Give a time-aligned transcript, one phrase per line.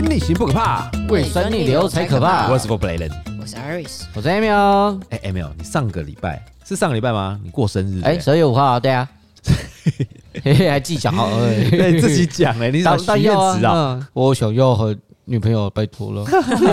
[0.00, 2.50] 听逆行不可怕，胃酸逆流才可怕。
[2.50, 4.98] 我是 For Bladen，我是 Iris，我是 Emil。
[5.10, 7.38] 哎，Emil，你上个礼拜是上个礼拜吗？
[7.44, 8.00] 你过生日？
[8.02, 9.06] 哎，十月五号，对啊。
[10.42, 14.08] 嘿嘿，还记讲好，对自己讲哎，你当当要啊？
[14.14, 14.96] 我想要和
[15.26, 16.24] 女朋友拜托了，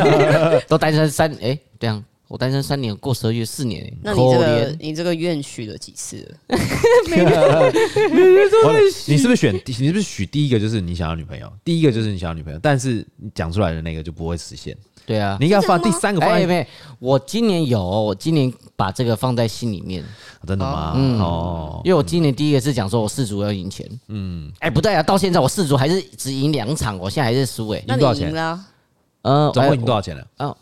[0.69, 2.01] 都单身三哎，这样。
[2.27, 3.91] 我单身三年，过十二月四年。
[4.03, 6.17] 那你这个你这个愿许了几次
[6.49, 6.57] 了？
[7.09, 7.71] 每个
[9.07, 9.53] 你是不是选？
[9.65, 11.51] 你是不是许第一个就是你想要女朋友？
[11.63, 14.77] 第一个就是你想要女朋友，但是你讲出来的那个就不会实现。
[15.05, 16.29] 对啊，你应该放第三个放。
[16.45, 16.67] 没
[16.99, 20.03] 我今年有，我今年把这个放在心里面。
[20.45, 20.93] 真的吗？
[20.97, 23.89] 嗯哦，因为我今年第一个是讲说我四组要赢钱。
[24.09, 27.81] 嗯，哎，不对啊，到现在我四组还是只赢两场，我现在还是输哎。
[27.87, 28.65] 那多少钱了？
[29.21, 30.27] 嗯，总共赢多少钱了？
[30.39, 30.53] 嗯。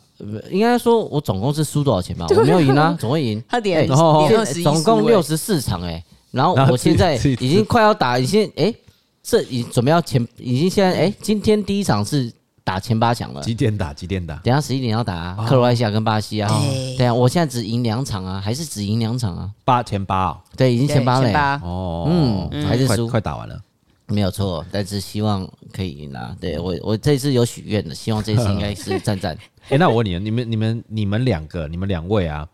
[0.50, 2.26] 应该说，我总共是输多少钱吧？
[2.30, 3.44] 我没有赢啊，总会赢。
[3.50, 4.30] 他点，然后
[4.64, 8.74] 总共六十四场哎，然后我现在已经快要打，已经哎，
[9.22, 12.32] 这已准备要前，已经现在哎，今天第一场是
[12.64, 13.42] 打前八强了。
[13.42, 13.94] 几点打？
[13.94, 14.36] 几点打？
[14.38, 16.50] 等下十一点要打克罗埃西亚跟巴西啊。
[16.98, 19.50] 对啊，我现在只赢两场啊，还是只赢两场啊？
[19.64, 21.62] 八前八，对，已经前八了。
[21.64, 22.08] 哦，
[22.52, 23.60] 嗯，还是输，快打完了。
[24.08, 26.36] 没有错，但是希望可以赢啦。
[26.40, 29.36] 对我，我这次有许愿的，希望这次应该是赞赞。
[29.70, 32.48] 哎，那我问你，你们、你们、你们两个，你们两位啊，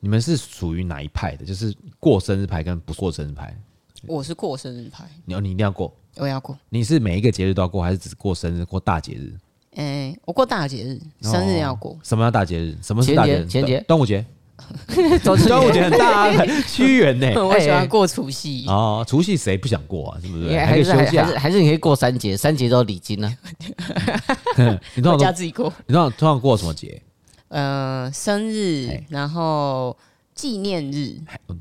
[0.00, 1.44] 你们是属于哪一派的？
[1.44, 3.56] 就是过生日派跟不过生日派？
[4.06, 5.04] 我是过生日派。
[5.24, 6.58] 你你一定要过，我要过。
[6.68, 9.32] 你是每一个节日都要过，还是只过生日、过大节日？
[9.76, 11.96] 哎，我过大节日，生日要过。
[12.02, 12.76] 什么叫大节日？
[12.82, 13.46] 什么是大节日？
[13.46, 14.24] 前节，端午节。
[15.22, 16.30] 端午节很大，
[16.66, 17.30] 屈原呢？
[17.44, 20.18] 我喜欢过除夕哦，除夕谁不想过啊？
[20.22, 20.58] 是不是？
[20.58, 23.36] 还是还是还是你可以过三节，三节都礼金呢？
[24.94, 25.72] 你通常家自己过。
[25.86, 27.00] 你通常通常过什么节？
[27.48, 29.96] 呃，生日，然后
[30.34, 31.16] 纪念日。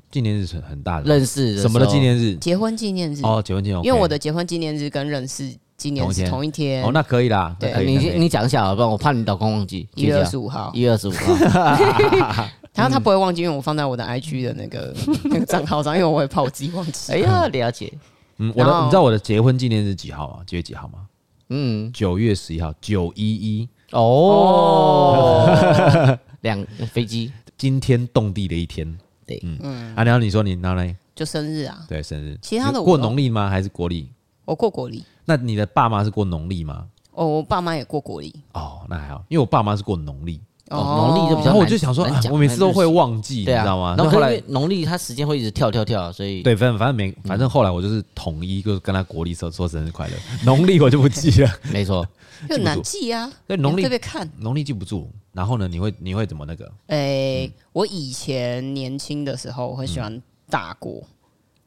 [0.10, 2.36] 纪念日是很大的，认识什么的纪念日？
[2.38, 3.86] 结婚纪念日哦，结婚纪念日。
[3.86, 6.84] 因为我的结婚纪念日跟认识纪念日同一天。
[6.84, 7.56] 哦，那可以啦。
[7.60, 9.88] 对，你你讲一下，不然我怕你老公忘记。
[9.96, 12.48] 一月二十五号，一月二十五号。
[12.76, 14.94] 然后他不会忘记，因为我放在我的 IG 的那个
[15.26, 17.14] 那个账号上，因为我会怕我自己忘记。
[17.14, 17.92] 哎呀，了解。
[18.38, 20.44] 嗯，我的，你知道我的结婚纪念日几号啊？
[20.46, 21.08] 几月几号吗？
[21.50, 23.70] 嗯，九月十一号，九一一。
[23.92, 25.48] 哦，
[26.42, 28.98] 两飞机惊天动地的一天。
[29.26, 29.96] 对，嗯。
[29.96, 30.94] 啊，然后你说你哪来？
[31.16, 31.86] 就生日啊？
[31.88, 32.38] 对，生日。
[32.42, 33.50] 其他的过农历吗？
[33.50, 34.10] 还是国历？
[34.44, 35.06] 我过国历。
[35.24, 36.88] 那你的爸妈是过农历吗？
[37.12, 38.36] 哦，我爸妈也过国历。
[38.52, 40.42] 哦，那还好，因为我爸妈是过农历。
[40.72, 43.96] 哦，农历就比较，然后我就想说，我每次都会忘记，你知道吗？
[43.98, 52.08] 然后后来农历它时间会一直跳跳跳，所以对，反正反正没，反正后来我就是统一，就是跟他国历说说生日快乐， 农历我就不记了， 没错，
[52.50, 53.32] 很难记啊。
[53.48, 56.72] 对，农历特别看农历记不住，然后呢，你会你会怎么那个？
[56.88, 61.04] 诶，我以前年轻的时候，我很喜欢大过。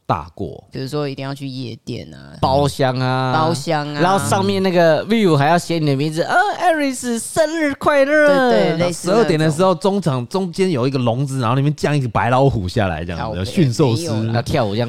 [0.08, 14.06] 大过，比如说一定要去夜店啊，包厢啊，包厢啊，然后上面那个 view 还要写你的名字，啊，Iris 生日快乐，对对，十二点的时候中场中间有一个笼子，然后里面降一个白老虎下来，这样子，驯兽师。
[14.32, 14.88] 要跳舞这样，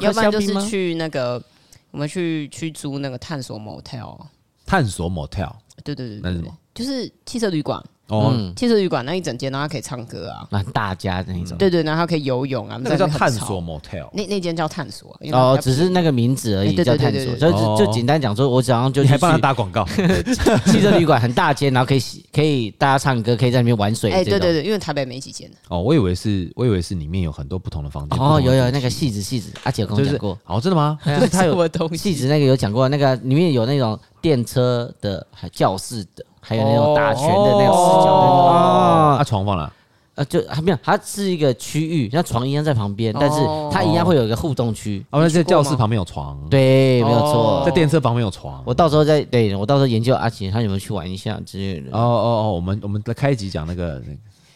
[0.00, 1.42] 要不然就是去那个
[1.90, 4.18] 我们去去租那个探索 motel，
[4.66, 5.50] 探索 motel，
[5.82, 6.54] 对对对，那是什么？
[6.74, 7.82] 就是汽车旅馆。
[8.10, 11.56] 哦，汽车旅馆那一整间，然后它可以唱歌啊，那大家的那种。
[11.56, 12.78] 对对，然后它可以游泳啊。
[12.82, 15.16] 那个叫探索 motel，那那间叫探索。
[15.32, 17.34] 哦，只是那个名字而已，叫探索。
[17.36, 19.84] 就就简单讲说，我早上就你还帮他打广告。
[20.66, 22.00] 汽车旅馆很大间，然后可以
[22.32, 24.10] 可以大家唱歌，可以在里面玩水。
[24.10, 25.50] 哎，对对对，因为台北没几间。
[25.68, 28.18] 哦，我以为是，我以为是里面有很多不同的房间。
[28.18, 30.38] 哦，有有那个戏子戏子，阿姐跟我讲过。
[30.46, 30.98] 哦，真的吗？
[31.06, 36.24] 就是他有戏子那个有讲过，那个里面有那种电车的还教室的。
[36.40, 39.72] 还有那种打拳的那种视角啊，他床放了，
[40.14, 43.40] 呃，就还没有，它是一个区域，像床一样在旁边，但是
[43.70, 45.04] 它一样会有一个互动区。
[45.10, 48.62] 哦，那在教室旁边有床，对，没有错，在电车旁边有床。
[48.66, 51.90] 我到时候再对我到时候研究阿杰他有没有去玩一下之类的。
[51.96, 54.02] 哦哦哦，我们我们再开一集讲那个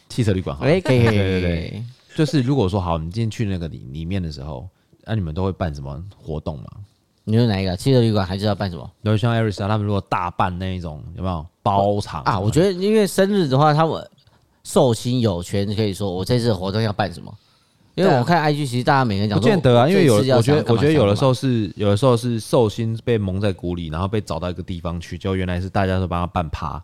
[0.09, 1.85] 汽车旅馆，哎， 可以，对对对，
[2.17, 4.69] 就是如果说好，你今天去那个里里面的时候，
[5.05, 6.64] 那你们都会办什么活动吗？
[7.26, 7.75] 你说哪一个？
[7.75, 8.85] 汽车旅馆还是要办什么？
[9.03, 12.38] 比如像艾瑞斯他们如果大办那一种，有没有包场啊？
[12.38, 14.08] 我觉得因为生日的话，他们
[14.62, 17.34] 寿星有权可以说我这次活动要办什么。
[17.96, 26.82] 因为我看 IG 其实大家每个人讲不见得啊，因为有我觉得我觉得有的时候是有的时候是寿星被蒙在鼓里，然后被找到一个地方去，就原来是大家都帮他办趴，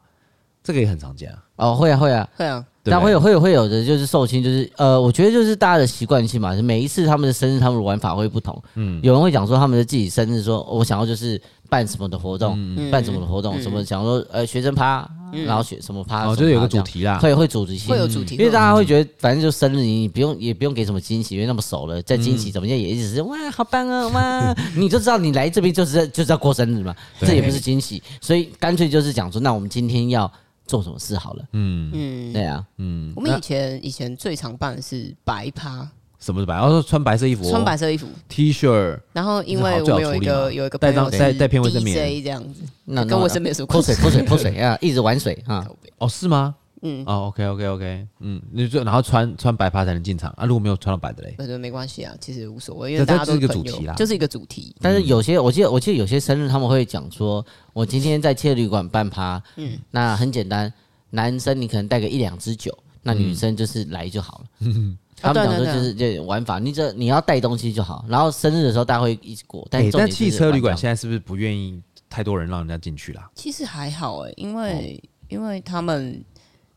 [0.63, 1.39] 这个也很常见啊。
[1.57, 2.65] 哦，会啊会啊会啊。
[2.83, 8.63] 但会有会有会有的就是寿星，就是呃，我觉得就是大家的习惯性嘛，每一次他们的生日，他们的玩法会不同。
[8.75, 11.41] 嗯，有人会讲说他们的自己生日，说我想要就是
[11.71, 12.59] 办什么的活动，
[12.91, 15.09] 办什么的活动，什么想说呃学生趴
[15.47, 30.31] 然后学什么趴，哦，就是有个主题啦，会会主题性，会有主题，因为大家会觉得反正就生日，你不用也不用给什么惊喜，因为那么熟了，在惊喜怎么样也一直是哇好棒啊哇，你就知道你来这边就是就是要过生日嘛，这也不是惊喜，所以干脆就是讲说，那我们今天要
[30.67, 31.91] 做什么事好了，嗯。
[31.95, 35.89] 嗯，对啊，嗯，我们以前以前最常办的是白趴。
[36.21, 36.55] 什么是白？
[36.55, 38.99] 然后说穿白色衣服，穿白色衣服，T 恤。
[39.13, 43.95] 然后因为我有一个有一个带张带带片卫生棉这样子，那跟卫生棉有什么关系？
[43.95, 44.79] 泼水泼水泼水啊！
[44.81, 45.67] 一直玩水啊！
[45.99, 46.55] 哦，是吗？
[46.83, 50.47] 嗯，哦，OK OK OK，嗯，你就然后穿穿白趴才能进场啊？
[50.47, 51.35] 如果没有穿到白的嘞？
[51.39, 54.75] 那没关系啊，其实无所谓，因为大家都是一个主题啦，就是一个主题。
[54.81, 57.45] 但是有些我记得我记得有些生日他们会讲说，
[57.75, 60.73] 我今天在汽车旅馆办趴，嗯，那很简单，
[61.11, 64.67] 男生你可能带个一两支酒，那女生就是来就好了。
[65.21, 68.05] 他们讲说就是这玩法，你这你要带东西就好。
[68.09, 69.67] 然后生日的时候大家会一起过。
[69.71, 73.31] 但但汽车旅馆现在是不是不愿意太多人让人家进去啦？
[73.35, 76.25] 其实还好哎，因为因为他们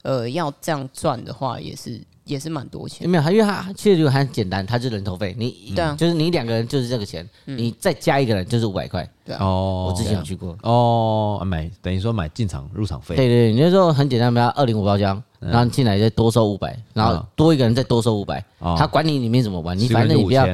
[0.03, 3.09] 呃要这样赚的话，也是也是蛮多钱。
[3.09, 5.35] 没有，因为他汽车旅馆很简单，它就是人头费。
[5.37, 9.09] 你对啊，就是你两个人就是这个钱，你再加一个人就是五百块。
[9.25, 13.15] 对哦，我之前有去过哦，买等于说买进场入场费。
[13.15, 15.21] 对对，你就说很简单，比如二零五包厢。
[15.45, 18.41] 然后进来再多收五百，然后多一个人再多收五百，
[18.77, 20.47] 他管你里面怎么玩，你反正你不要，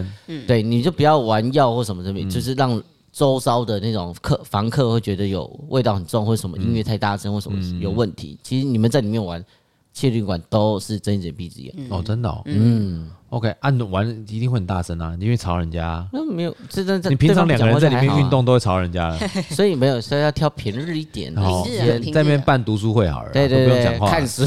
[0.48, 2.82] 对，你就不要玩药或什么什么，就是让
[3.20, 8.40] 周遭的那种客房客会觉得有味道很重，或者什么音乐太大声或什么有问题。
[8.42, 9.44] 其实你们在里面玩，
[9.92, 11.76] 汽车旅馆都是睁一只闭一只眼。
[11.90, 13.12] 哦，真的，哦嗯。
[13.28, 16.08] OK，按玩一定会很大声啊，因为吵人家。
[16.14, 19.14] 那没有，这这这，你平常两个人在里面运动都会吵人家，
[19.52, 21.68] 所以没有，所以要挑平日一点，哦，
[22.14, 24.46] 在那边办读书会好了，对对对，不用讲话，看书。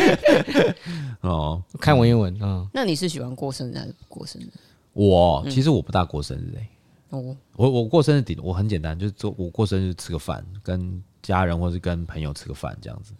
[1.20, 2.66] 哦，看文言文啊。
[2.72, 4.46] 那你是喜欢过生日还是不过生日？
[4.94, 6.66] 我其实我不大过生日诶。
[7.10, 7.36] 哦。
[7.56, 13.12] 我我过生日顶我很简单，就是做我过生日吃个饭，跟家人或是跟朋友吃个饭这样子。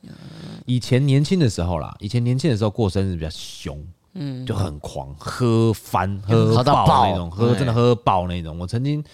[0.67, 3.79] 以前年轻的时候啦，以前年轻的时候过生日比较凶。
[4.15, 8.59] 嗯，就很狂，喝翻喝爆那种，喝真的喝爆那种。
[8.59, 9.05] 我曾经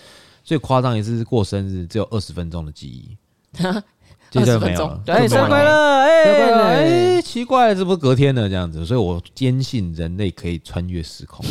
[0.43, 3.15] 最夸张一次是过生日，只有二十分钟的记忆，
[3.63, 11.45] 二十分钟，对，生日快乐，哎，奇怪了，这不是隔天了这样子，所以我坚信人类可以穿越时空，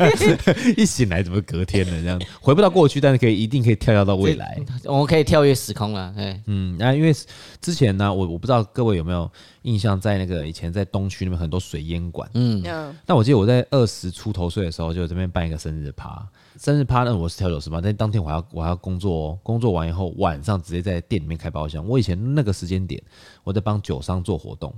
[0.76, 7.14] 一醒来怎么隔天了这样子，回不到过去，但是可以一定可以跳跃到未来，我们可以跳跃时空了，哎，嗯，那因为
[7.62, 9.30] 之前呢，我我不知道各位有没有。
[9.66, 12.62] 印象在那个以前在东区那边很多水烟馆，嗯，
[13.04, 16.24] 那我记得我在二十出头岁的时候就这边办一个生日趴，
[16.56, 21.84] 生日趴呢我是调酒师嘛，但当天我还要我还要工作哦，工作完以后晚上直接在店里面开包厢。
[21.84, 23.02] 我以前那个时间点
[23.42, 24.72] 我在帮酒商做活动，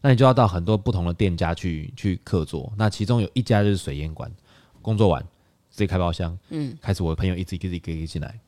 [0.00, 4.30] 那你就要到很多不同的店家去去客座，那其中有一家就是水烟馆，
[4.80, 5.22] 工作完
[5.70, 8.38] 自己开包厢，嗯，开始我的朋友一直一个一个一个进来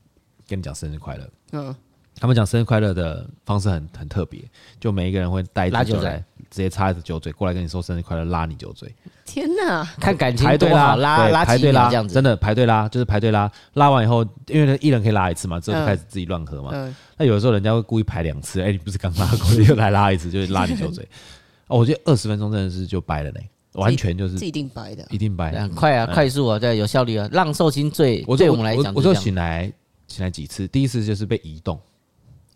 [0.47, 1.75] 跟你讲生日快乐，嗯。
[2.21, 4.39] 他们讲生日快乐的方式很很特别，
[4.79, 8.95] 就每一个人会带一支酒来，直接插一支酒嘴过来跟你说生日快乐，拉你酒嘴。
[9.25, 16.71] 天哪，看感情排队拉拉拉排队拉这样子，真的排队拉就是排队拉，拉完以后，因为一人可以拉一次嘛，之后就开始自己乱喝嘛。
[17.17, 21.09] 那有的时候人家会故意排两次，哎，你不是刚拉过，又来拉一次，就是拉你酒嘴。
[21.73, 29.73] 哦，我觉得二十分钟真的是就掰了嘞，完全就是一定掰的，一定掰，很快啊，快速啊，对，有效率啊，让寿星最对我们来讲，我就醒来
[30.07, 31.81] 醒来几次，第一次就是被移动。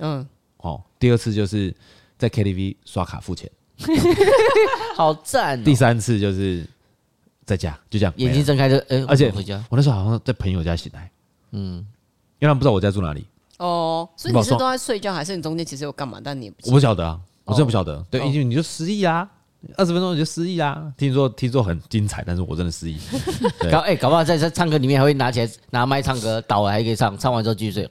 [0.00, 0.26] 嗯，
[0.58, 1.74] 哦，第二次就是
[2.18, 3.50] 在 KTV 刷卡付钱，
[4.94, 5.64] 好赞。
[5.64, 6.66] 第三次就是
[7.46, 11.10] 在家，就这样，眼睛睁开就，哎，而且回家，我那时候好像在朋友家醒来，
[11.52, 11.76] 嗯，
[12.38, 13.24] 因为他们不知道我家住哪里。
[13.56, 16.20] 哦，所以你是都在睡觉，还是你中间其实有干嘛？
[16.22, 18.04] 但你也不，我不晓得啊，我真的不晓得。
[18.10, 19.26] 对，因为你就失忆啊，
[19.76, 20.92] 二十分钟你就失忆啊。
[20.96, 22.98] 听说听说很精彩，但是我真的失忆。
[23.70, 27.90] 搞哎，搞不好在在唱歌里面还会拿起来拿麦唱歌，倒了还可以唱，唱完之后继续睡。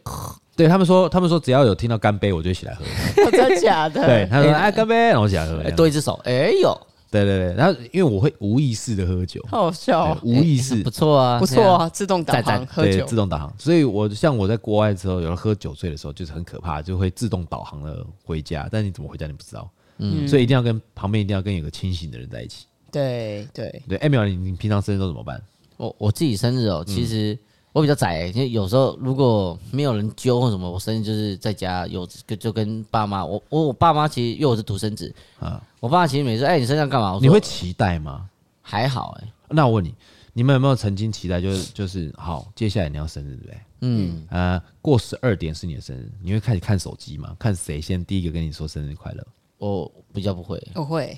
[0.56, 2.84] 对他们说，他们说只要有听到干杯，我就起来喝。
[3.32, 4.06] 真的假的？
[4.06, 5.72] 对，他说哎干杯，然后起来喝。
[5.72, 6.88] 多一只手，哎呦，
[7.24, 7.56] 对对对。
[7.56, 13.54] 然后因为我会无意识的喝酒，好笑，无意识，不错啊，不错啊，自动导航喝酒，自动导航。
[13.58, 18.68] 所以我像我在国外的时候，有人喝酒醉的时候，就是很可怕，就会自动导航了回家。
[18.72, 19.70] 但你怎么回家，你不知道。
[19.98, 22.66] 嗯，所以一定要跟旁边一定要跟有个清醒的人在一起。
[22.92, 25.42] 对对对，艾米尔，你你平常生日都怎么办？
[25.78, 27.38] 我我自己生日哦，其实。
[27.75, 32.08] 我比较宅、欸，因为有时候如果没有人揪或什么，我生日就是在家有
[32.39, 37.20] 就跟爸妈，我我我爸妈其实因为我是独生子啊，我爸妈其实每次哎、欸、你身上干嘛？
[37.22, 38.29] 你会期待吗？
[38.62, 39.94] 还好哎、欸，那我问你，
[40.32, 43.58] 你们有没有曾经期待就是就是好，接下来你要生日对不对？
[43.82, 47.36] 嗯呃，过十二点是你的生日，你会开始看手机吗？
[47.38, 49.27] 看谁先第一个跟你说生日快乐？
[49.58, 51.17] 我比较不会，我会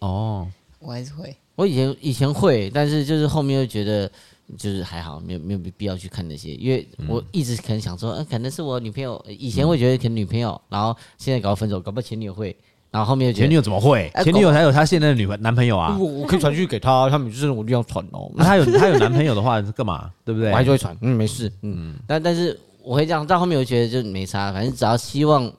[0.00, 0.48] 哦，
[0.80, 4.10] 我还是会，我以前以前会，但是就是后面又觉得。
[4.58, 12.54] 就是还好，没有没有必要去看那些，因为我一直可能想说，嗯，可能是我女朋友，以前会觉得可能女朋友，然后现在搞分手，搞不好前女友会，
[12.90, 14.12] 然后后面前女友怎么会？
[14.22, 18.30] 前女友才有她现在的女朋男朋友啊，我我可以传去给他，他们就是我就要传哦。
[18.36, 20.12] 那他有他有男朋友的话干嘛？
[20.24, 20.50] 对不对？
[20.50, 25.50] 我还就会传，嗯，没事，嗯，但但是我会这样，到后面我觉得就没差，反正只要希望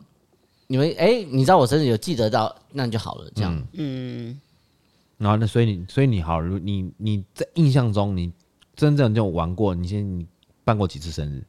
[0.67, 4.39] 你们哎，你知道我生日有记得到，那就好了，这样，嗯。
[5.17, 8.31] 然后那所以你所以你好，你你在印象中你。
[8.75, 10.25] 真正就玩过，你先你
[10.63, 11.43] 办过几次生日？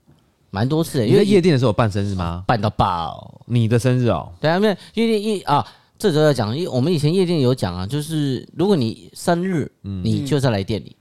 [0.51, 1.07] 蛮多次的。
[1.07, 2.45] 因为夜店的时候有办生日吗？
[2.47, 3.41] 办到爆！
[3.47, 4.33] 你的生日哦？
[4.41, 5.67] 对啊，没有夜店一啊，
[5.99, 10.97] 这时候要讲，因为我们以前夜店有讲啊，就是如果你生日，你就是要来店里，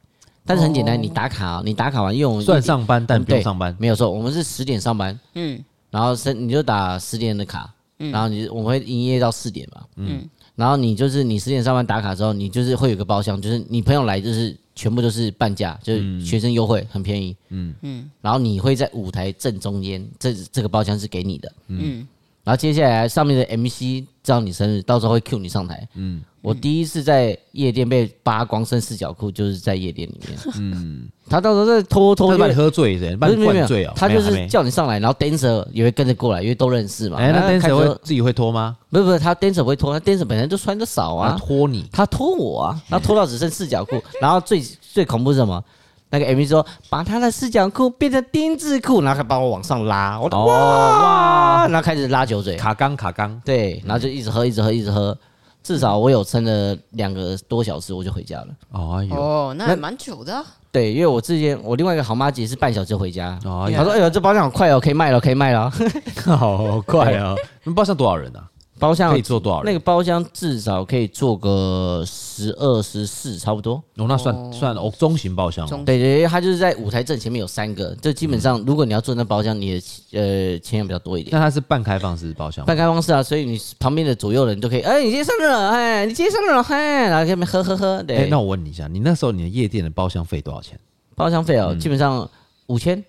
[0.46, 14.58] 但是很简单，你打卡，你打卡完用算上班，但不用上班，没有错，我们是十点上班，嗯，然后生你就打十点的卡，然后你我们会营业到四点嘛，嗯，然后你就是你十点上班打卡之后，你就是会有个包厢，就是你朋友来就是。
[14.76, 17.36] 全部都是半价，就是学生优惠，很便宜。
[17.50, 21.52] 嗯嗯，然后你会在舞台正中间，这这个包厢是给你的。
[21.68, 22.06] 嗯，
[22.44, 25.88] 然后接下来上面的 MC 知道你生日，到时候会 cue 你上台。
[25.96, 26.22] 嗯。
[26.42, 30.38] 我第一次在夜店被扒光身四角裤，就是在夜店里面。
[30.60, 33.16] 嗯，他到时候再拖拖，把你喝醉是？
[33.18, 33.94] 把你灌醉哦。
[33.96, 37.18] 他就是叫你上来，然后 dancer 也会跟着过来，因为都认识嘛。
[37.18, 38.76] 哎，那 dancer 会自己会脱吗？
[38.92, 41.36] 不是不是，他 dancer 不会脱，他 dancer 本身就穿的少啊。
[41.40, 41.88] 脱你？
[41.92, 45.64] 他脱我啊，然后脱到只剩四角裤， 然后最最恐怖是什么？
[46.12, 55.18] 那个 MV 说把他的四角裤变成丁字裤，然后他把我往上拉，我哇哇，然后开始拉酒嘴，卡缸卡缸，对，然后就一直喝，一直喝，一直喝。
[55.66, 58.48] 至少我有撑了两个多小时，我就回家了。
[58.70, 60.46] 哦，哦，那还蛮久的、啊。
[60.72, 63.40] 对，因为我之前我另外一个好妈姐是半小时就回家。
[63.44, 65.72] 哦，她说：“哎呦，这包厢好快哦，可以卖了，可以卖了。
[66.24, 67.36] ”好快哦！
[67.64, 68.48] 你们包厢多少人啊？
[68.78, 69.66] 包厢可以坐多少人？
[69.66, 73.76] 那个包厢至少可以坐个十二、十四，差不多。
[73.96, 75.66] 哦，那算算哦，中型包厢。
[75.86, 81.32] 对对对，它就是在舞台正前面有三个，这基本上如果你要坐那包厢，你的呃钱也比较多一点。
[81.32, 82.66] 那它是半开放式包厢？
[82.66, 84.82] 半开放式啊，所以你旁边的左右人都可以。
[84.82, 88.04] 哎，你今天生日了，哎，你今天生日了，哎，然后在那边喝喝喝。
[88.04, 90.78] 对，那我问你一下，你那时候你的夜店的包厢费多少钱？
[91.16, 92.30] 包厢费哦，基本上
[92.68, 93.04] 五千。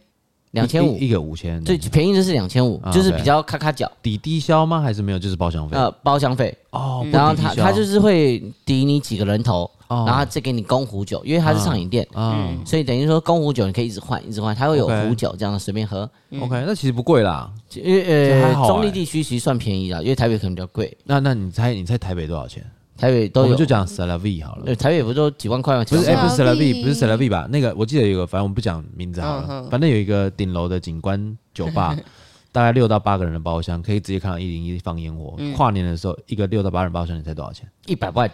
[0.57, 3.91] 两千五一个五千，最便宜的是两千五，就是比较咔咔角。
[4.03, 4.81] 抵低消吗？
[4.81, 5.19] 还是没有？
[5.19, 5.77] 就是包厢费。
[5.77, 7.07] 呃，包厢费哦。
[7.13, 16.09] 然后他他就是会抵你几个人头，然后再给你供壶酒，因为他是上饮店，嗯，所以等于说供壶酒你可以一直换，一直换，他会有壶酒这样随便喝。
[16.41, 20.97] OK，那其实不贵啦，因为呃中立地区其实算便宜啦，因为台北可能比较贵。
[21.05, 22.65] 那那你猜你猜台北多少钱？
[22.97, 24.65] 台北都有，我们就讲 CeraVe 好了。
[24.65, 25.85] 对，台北不都几万块吗？
[25.88, 27.47] 不是，哎，不是 CeraVe，不是 CeraVe 吧？
[27.50, 29.69] 那个我记得有个，反正我们不讲名字好了。
[29.71, 31.97] 反正有一个顶楼的景观酒吧，
[32.53, 35.37] 大概六到八个人的包厢，可以直接看到一零一放烟火。
[35.55, 37.69] 跨年的时候，一个六到八人包厢，你猜多少钱？
[37.87, 38.31] 一百万？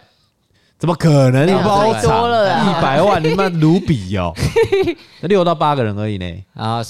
[0.79, 1.45] 怎么可能？
[1.63, 4.33] 包多了一百万，你妈卢比哦！
[5.21, 6.43] 那六到八个人而已呢。
[6.53, 6.81] 啊，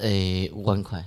[0.00, 1.04] 诶，五万块。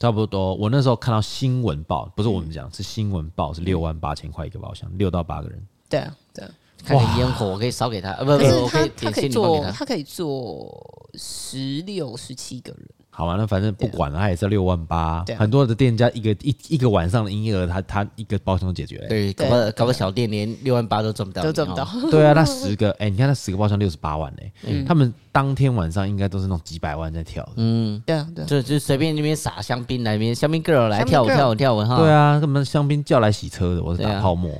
[0.00, 5.62] 差不多，我那时候看到新闻报，不是我们讲，是新闻报，是六万八千块一个包厢，六到八个人。
[5.90, 6.50] 对啊，对啊，
[6.82, 10.74] 看着烟火，我可以烧给他，呃，不不，我可以点心给他，他可以坐
[11.16, 12.88] 十六、十七个人。
[13.20, 15.22] 好吧，那反正不管了，他也是六万八。
[15.36, 19.08] 很多的店家一个一一个晚上的营业额，他他一个包厢都解决了。
[19.08, 21.86] 对，搞个搞个小店，连六万八都赚不到，都赚不到。
[22.10, 27.46] 对啊，那十个，哎，你看那十个包厢六十八万呢，他们当天晚上应该都是那种几百万在跳。
[27.56, 31.98] 嗯，对啊，对，就就随便那边撒香槟，来边香槟 girl 来跳舞跳舞跳舞哈。
[31.98, 34.50] 对啊，他们香槟叫来洗车的，我是打泡沫。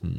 [0.00, 0.14] 嗯，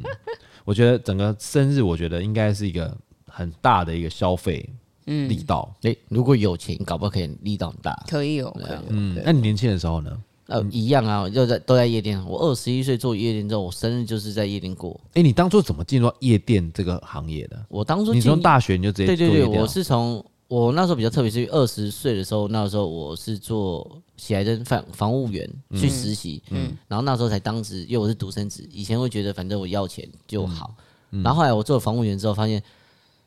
[0.64, 2.96] 我觉得整个生日，我觉得应该是一个
[3.26, 4.70] 很大的一个消费。
[5.06, 5.74] 嗯，力道。
[5.82, 8.56] 诶，如果有钱，搞不好可以力道很大，可以有，
[8.88, 10.10] 嗯，那你年轻的时候呢？
[10.48, 12.22] 呃，一样啊，就在都在夜店。
[12.26, 15.00] 我二十一岁做夜店之后，我生日就是在夜店过。
[15.14, 17.64] 哎，你当初怎么进入夜店这个行业的？
[17.68, 30.74] 我当初你从大学你就直接对对对，我是从我那时候比较特别，是二十岁的时候，那时候我是做喜来登房房务员去实习，嗯，然后那时候才当时，因为我是独生子，以前会觉得反正我要钱就好，
[31.10, 32.62] 然后后来我做了房务员之后，发现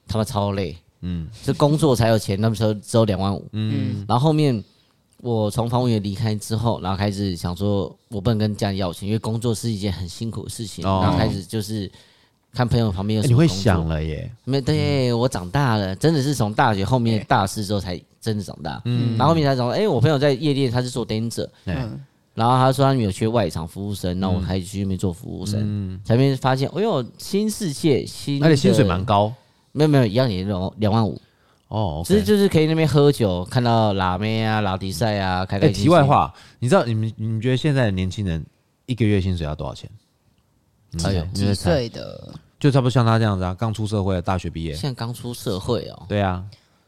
[0.06, 0.78] 他们超累。
[1.08, 3.48] 嗯，是工作才有钱，那么时候只有两万五。
[3.52, 4.64] 嗯，然后后面
[5.22, 10.84] 我从房务员离开之后，然后开始想说，我不能跟家里要钱，因为工作是一件很辛苦的事情。
[10.84, 11.90] 然后开始就是
[12.54, 14.32] 看朋友旁边有什么，你会想了耶？
[14.44, 18.82] 没对，我长大了，真的是从大学后面大四之后才真的长大。
[18.86, 21.48] 嗯，然后后面才讲，哎，我朋友在夜店，他是做 dancer。
[21.66, 22.00] 嗯，
[22.34, 25.60] 然后他说他们有缺外场服务生，那我开始去那边做服务生。
[25.64, 29.32] 嗯，才没发现，哎呦，新世界新，而且薪水蛮高。
[29.76, 31.22] 没有没有，一样也是两两万五
[31.68, 35.84] 哦，其实就是可以那边喝酒，看到拉妹啊、拉迪赛啊，开开心心。
[35.84, 38.46] 题外话，你知道你们你们觉得现在的年轻人
[38.86, 39.90] 一个月薪水要多少钱？
[41.04, 42.30] 哎呦，几岁的？
[42.58, 44.74] 就差不多像他这样子啊，刚出社会，大学毕业。
[44.74, 46.06] 现在刚出社会哦。
[46.08, 46.42] 对啊，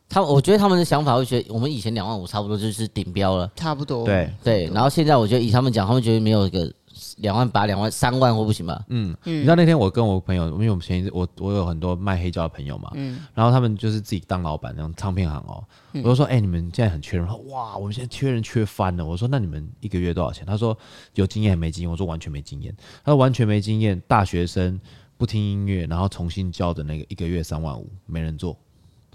[0.08, 4.06] 他我觉得他们的想法会觉得我们以前两万五差不多就是顶标了，差不多。
[4.06, 6.72] 对对，然后现在我觉得以他们讲，他们觉得没有一个
[7.18, 8.84] 两万八、两万三万或不行吧？
[8.90, 9.38] 嗯嗯。
[9.38, 19.06] 你知道那天我跟我朋友，因为我们前一我我有很多卖黑胶的朋友嘛，嗯，然后他们就是自己当老板那种唱片行哦，我就说，哎，你们现在很缺人，哇，我们现在缺人缺翻了。
[19.06, 20.46] 我说，那你们一个月多少钱？
[20.46, 20.78] 他说
[21.16, 21.92] 有经验没经验？
[21.92, 22.76] 我说完全没经验。
[23.04, 24.80] 他说完全没经验，大学生
[25.18, 28.58] 不听音乐，然后重新教的那个一个月三万五，没人做。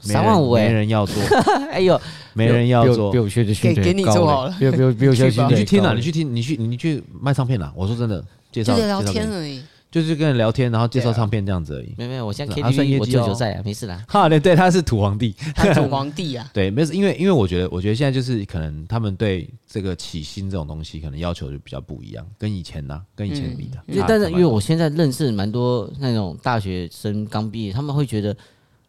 [0.00, 1.22] 三万五哎，没人要做。
[1.70, 2.00] 哎呦，
[2.34, 4.56] 没人要做，比我学的训练给你做好了。
[4.58, 7.72] 比比比我学的你去听啊，你去听，你去你去卖唱片啦。
[7.76, 11.94] 我说真的，介绍聊天而已，就是跟人聊天，然后介绍唱片这样子而已。
[11.98, 14.02] 没有没有，我现在 KTV 我舅舅在啊，没事啦。
[14.08, 15.34] 哈，对对，他是土皇帝，
[15.74, 16.50] 土皇帝啊。
[16.52, 23.78] 对，没事，因为因为我觉得，我觉得现在就是可能他们对这个起薪这种东西，可能要求就比较不一样，跟以前呢，跟以前比的。
[23.86, 28.34] 因为但是因为我现在认识蛮多那种大学生刚毕业，他们会觉得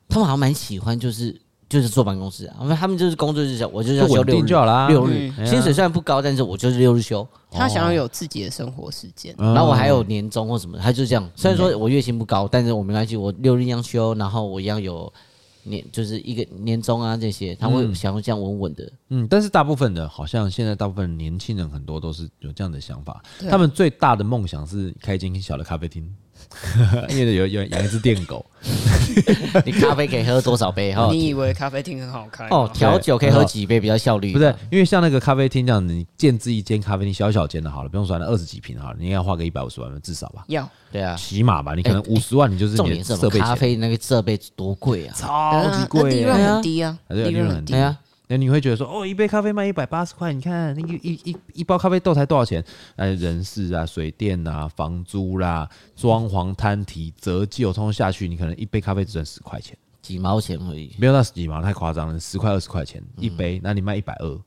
[0.09, 1.39] 他们好像蛮喜欢就是。
[1.69, 4.87] 就是坐办公室啊，我们他们就是工作日休，我就是要休六日就好啦。
[4.87, 7.27] 六日薪水虽然不高，但是我就是六日休。
[7.49, 11.27] 他想要有自己的生活时间，然后我还有年终或什么，他就这样。
[11.35, 15.11] 虽然说我月薪不高，但是我没关系，我六日一样休，然后我一样有
[15.63, 18.91] 年，就是一个年终啊这些，他会想要这样稳稳的。
[19.09, 26.07] 嗯，但是大部分的，好像现在大部分年轻人很多都是有这样的想法，他们最大的梦想是开一间小的咖啡厅。
[27.09, 28.45] 因为有有养一只电狗，
[29.65, 30.93] 你咖啡可以喝多少杯？
[30.93, 32.69] 哈， 你以为咖啡厅很好开哦？
[32.73, 34.33] 调酒可以喝几杯比较效率？
[34.33, 40.43] 不是，因为像那个咖啡厅这样，你建置一间咖啡厅，小小间的好了，不用算那二十几平好了，你应该要花个一百五十万至少吧？
[40.47, 41.73] 要，对啊，起码吧？
[41.75, 43.39] 你可能五十万，你就是你的设备。
[43.39, 47.97] 咖啡那个设备多贵啊，超级贵，利润很低啊，利润很低啊。
[48.33, 52.65] 那你会觉得说，哦，一杯咖啡卖一百八十块，你看那个一一一包咖啡豆才多少钱？
[52.95, 60.95] 哎，人事啊、水电啊、房租啦、装潢、摊提、折旧，通通下去，你可能一杯咖啡只赚十块钱，几毛钱而已。
[60.97, 64.41] 没有那十几毛，太夸张了，十块二十块钱一杯，那你卖一百二，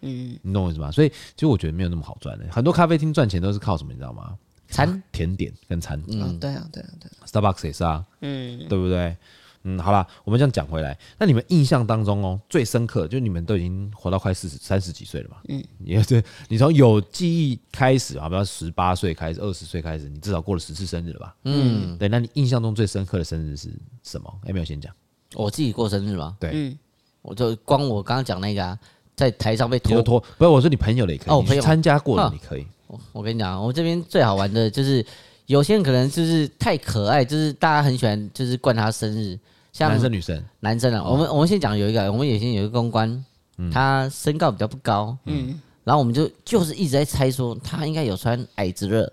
[0.00, 0.90] 嗯，你懂我意思吗？
[0.90, 2.44] 所以其实我觉得没有那么好赚的。
[2.50, 4.36] 很多咖啡厅赚钱都是靠什么，你知道吗？
[4.66, 6.02] 餐、甜点跟餐。
[6.08, 7.08] 嗯，对啊，对啊，对。
[7.24, 9.16] Starbucks 也是啊，嗯，对不对？
[9.64, 21.36] 嗯，好啦，我们这样讲回来，那你们印象当中哦，最深刻就你们都已经活到快四十三十几岁了嘛，嗯，也是，你从有记忆开始啊，比如十八岁开始，二十岁开始，你至少过了十次生日了吧？
[21.44, 23.68] 嗯，对，那你印象中最深刻的生日是
[24.02, 24.32] 什么？
[24.46, 24.94] 有没有先讲？
[25.34, 26.36] 我自己过生日吗？
[26.40, 26.78] 对，嗯，
[27.22, 28.78] 我就光我刚刚讲那个啊，
[29.16, 32.66] 在台上被拖拖，不是我说你朋友的也可以，哦，朋友参加过的你可以。
[32.86, 35.04] 我我跟你讲，我这边最好玩的就是
[35.48, 39.38] 有些人可能就是太可爱，就是大家很喜欢，就是灌他生日。
[39.72, 43.24] 像男生女生，男生啊，我们我们先讲有一个，我们以前有一个公关，
[43.72, 49.10] 他身高比较不高，嗯，然后我们就就是一直在猜说他应该有穿矮子热，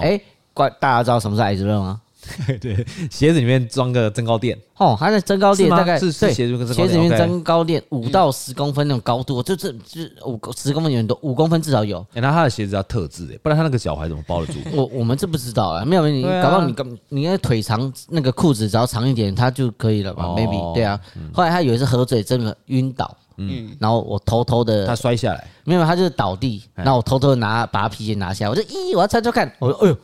[0.00, 0.20] 哎，
[0.52, 2.00] 怪大家知道什么是矮子热吗？
[2.60, 6.34] 对，鞋子里面装个增高垫哦，它的增高垫大概是鞋子
[6.74, 12.04] 鞋子里面增高垫五到十公分那种高度，就是就是五十公分有点多，五公分至少有。
[12.14, 14.58] 哎，那他的鞋子要特制哎，不然他那个脚踝怎么包得住？
[14.72, 16.74] 我我们这不知道啊，没有你搞不好你
[17.08, 21.00] 你那腿长，那个裤子只要长一点，它就可以了吧？Maybe 对啊。
[21.32, 29.96] 后来他有一次喝醉，真的晕倒，嗯，然后我偷偷的他摔下来，没有，他就是倒地，然后我偷偷的拿把他皮鞋拿下来，我就咦，我要穿穿看，我说哎呦。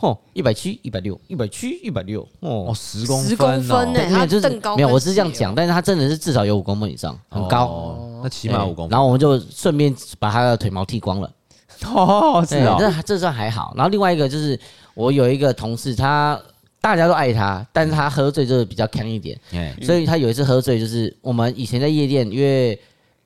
[0.00, 4.00] 哦，一百七，一百六，一百七，一百六，哦，十公分，十公分呢？
[4.08, 8.90] 他就是没有，我是这样讲，但是他真的是至少有五公分以上，很高，那起码五公分。
[8.90, 11.28] 然后我们就顺便把他的腿毛剃光了，
[11.86, 13.72] 哦，是啊，这这算还好。
[13.76, 14.58] 然后另外一个就是
[14.94, 16.40] 我有一个同事，他
[16.80, 19.36] 大家都爱他，但是他喝醉就是比较强一点，
[19.82, 22.78] 所以他有一次喝醉，就是我们以前在夜店，因为。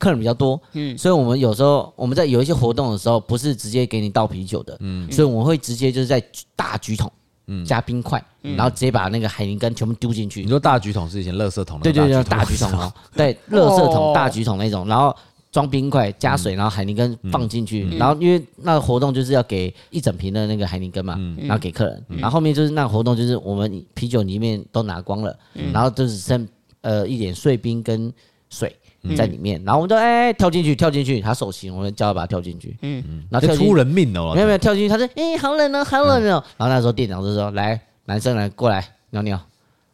[0.03, 6.21] 客人比较多，嗯，所以我们有时候我们在有一些活动的时候，不是直接给你倒啤酒的，嗯，所以我们会直接就是在
[6.57, 7.09] 大举桶，
[7.47, 10.41] 嗯，加冰块，然后直接把那个海尼根全部丢进去。
[10.43, 11.79] 你说大举桶是以前垃圾桶？
[11.79, 12.69] 对对对，大举桶。
[12.77, 15.15] 哦，对，垃圾桶大举桶那种，然后
[15.53, 25.37] 装冰块加水，然后海尼根放进去，然后因为那个活动就是要给一整瓶的那个海尼根嘛，然后给客人，然后后面就是那个活动就是我们啤酒里面都拿光了，
[25.71, 26.45] 然后就只剩
[26.81, 28.11] 呃一点碎冰跟
[28.49, 28.75] 水。
[29.15, 33.03] 在里面，然后我们就哎跳进去，跳进去，他手型，我们叫他把他跳进去，嗯。
[33.07, 39.37] 嗯，然后出人命哦，没有没有跳进去，他说哎好冷哦，好冷哦，然后那时候店长就说来男生来过来尿尿，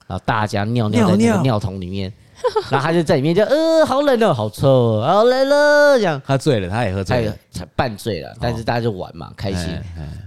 [0.07, 2.13] 然后大家尿尿在那个尿桶里面，
[2.71, 9.65] 然后他就在里面就呃好冷哦，好臭哦，好冷了这样，他醉了，他也喝醉了，才半醉了，但是大家就玩嘛，开心。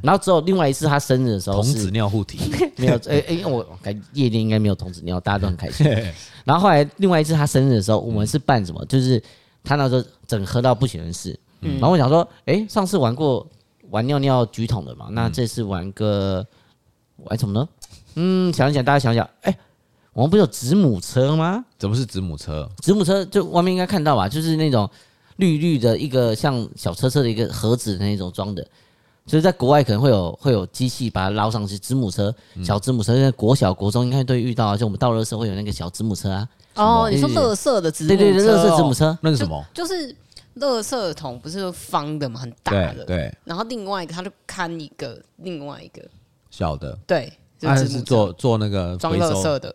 [0.03, 2.39] 然后之后另外一次他生日的时候，童子尿护体
[2.77, 5.87] 没有，哎哎我感觉夜店应该没有童子尿，大家都很开心。
[6.45, 8.85] 然后后来另外一次他生日的时候，我们是办什么？
[8.87, 9.23] 就是
[9.63, 11.39] 他那时候整喝到不省人事。
[11.61, 13.47] 然后我想说，哎，上次玩过
[13.91, 16.45] 玩尿尿举桶的嘛，那这次玩个
[17.19, 17.69] 玩什么呢？
[18.17, 19.57] 嗯，想一想，大家想想，哎，
[20.15, 21.65] 我们不是有子母车吗？
[21.79, 22.69] 怎么是子母车？
[22.79, 24.89] 子母车就外面应该看到吧，就是那种
[25.37, 28.63] 绿绿的一个像小车车的一个盒子的那种装的，
[29.25, 31.79] 就是在国外可能会有会有机器把它捞上去。
[31.79, 36.49] 子母车，小子母车，在国小国中应该都会遇到，就我们到了时候会有那个小子母车啊。
[36.75, 38.17] 哦，你说乐色的子母车？
[38.17, 39.65] 对对对，乐色子母车，那是什么？
[39.73, 40.15] 就是
[40.55, 43.05] 乐色桶，不是方的嘛，很大的。
[43.07, 43.35] 对。
[43.45, 46.07] 然后另外一个，它就看一个，另外一个
[46.51, 46.99] 小的。
[47.07, 47.33] 对。
[47.59, 49.73] 就是做做那个装乐色的，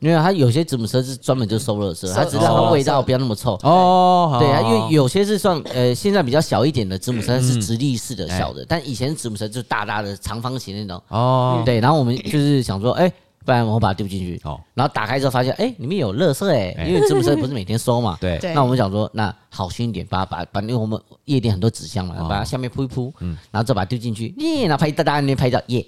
[0.00, 3.54] 因为它有些子母车是专门就收乐色，它只是让它味道不要那么臭。
[3.62, 11.02] 哦，对啊，因为有些是算呃现在比较小一点的子母车是直立式的小的，但以前子母车就大大的长方形那种。
[11.08, 13.12] 哦，对，然后我们就是想说，哎。
[13.44, 25.86] 不然我把它丢进去，哦，然后打开之后发现，哎，里面有垃圾哎，因为子母车不是每天收嘛，对，那我们想说，那好心一点，把把把，因为我们夜店很多纸箱嘛，把它下面铺一铺，嗯，然后再把它丢进去，耶，然后拍一大大那边拍照，耶，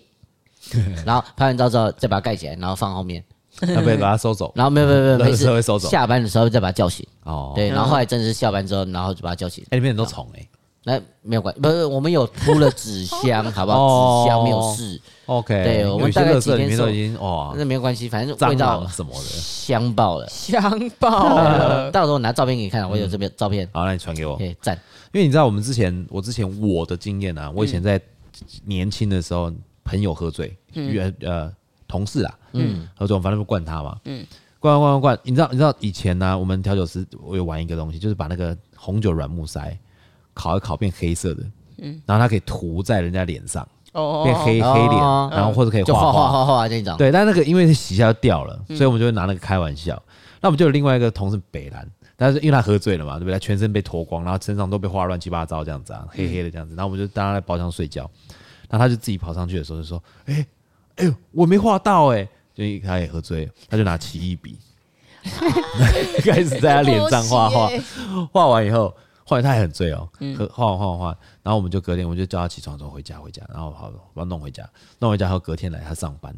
[1.04, 3.22] 然后拍完照之后再把它盖起来，然后放后面，
[3.74, 4.52] 要不要把它收走？
[4.56, 10.46] 然后没有没有没有，没 事，下班的时候再把它叫醒，哦，对，然后后来真的是下班之后，然后就把它叫醒，哎，里面很多虫哎。
[10.82, 14.24] 那没有关，不是我们有铺了纸箱，好不好？
[14.24, 14.98] 纸箱没有事。
[15.26, 21.90] OK，对，我们大概几天都已经哇，那没有关系，反正味道什么的香爆了，香爆了。
[21.90, 23.68] 到时候我拿照片给你看，我有这边照片。
[23.74, 24.38] 好，那你传给我。
[24.38, 24.74] 可以赞。
[25.12, 28.00] 因为你知道我们之前，我之前我的经验啊，我以前在
[28.64, 29.52] 年轻的时候，
[29.84, 31.52] 朋友喝醉，原呃
[31.90, 34.24] 同事啊，嗯，何总，反正不灌他嘛，嗯，
[34.58, 39.76] 灌灌灌灌，你知道你知道以前呢，我们调酒师我有玩一个东西，就是把那个红酒软木塞。
[40.32, 41.42] 烤一烤变黑色的，
[41.78, 45.00] 嗯，然后它可以涂在人家脸上，哦，变黑黑脸，
[45.30, 50.00] 然后或者可以画画画画这种，对，但那个因为洗一下就掉了，所以我们就会拿那个开玩笑。
[50.40, 53.32] 那我们就有另外一个同事北兰，但是因为他喝醉了嘛，对不对？
[53.32, 56.74] 他全身被脱光，然后身上都被画乱七八糟这样子啊，黑黑的这样子。
[56.76, 58.08] 然后我们就大家在包厢睡觉，
[58.70, 60.46] 然后他就自己跑上去的时候就说：“哎，
[61.00, 64.58] 哎呦，我没画到哎！”就他也喝醉，他就拿奇异笔。
[66.24, 67.70] 开始在他脸上画画，
[68.32, 68.94] 画完以后。
[69.22, 76.34] 后来他还很醉哦，喝晃晃晃，然后我们就隔天，我们就叫他起床之后回家回家，然后好把他弄回家，弄回家后隔天来他上班，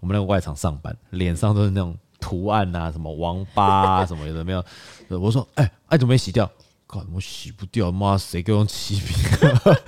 [0.00, 4.64] 我们那个外场上班，脸上都是那种图案啊，什么王八啊，什么有的没有，
[5.18, 6.48] 我说哎，哎怎么没洗掉？
[6.88, 9.14] 靠，我洗不掉，妈谁给我用漆笔？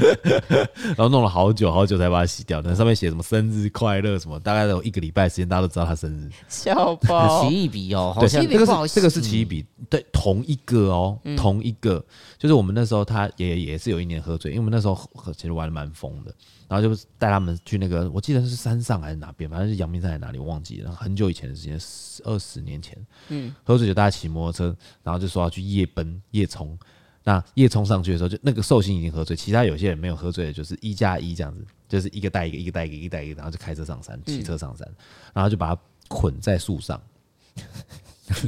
[0.94, 2.60] 然后弄了好久好久才把它洗掉。
[2.60, 6.30] 那上面写什么生日快乐什么，大概有一个礼拜时间，大家都知道他生日。
[6.46, 12.04] 小包奇异笔哦，对，这个是这个是奇异笔，对，同一个哦，同一个，
[12.38, 14.94] 就是我们那时候他也也是有一年喝醉，因为我们那时候
[15.34, 16.34] 其实玩的蛮疯的，
[16.70, 20.84] 然后就带他们去那个，我记得是山上还是哪边，反正是阳明山还是哪里，我忘记了。
[20.84, 21.76] 然后很久以前的时间，
[22.24, 26.78] 二十年前，嗯，喝醉酒大家骑摩托车，然后就说要去夜奔夜冲。
[27.24, 34.88] 那夜冲上去的时候，就那个寿星已经喝醉，其他有些人没有喝醉的，就是一加一这样子，就是一个带一个，一个带一个，一个带一个，然后就开车上山，骑车上山，
[35.34, 37.02] 然后就把它捆在树上。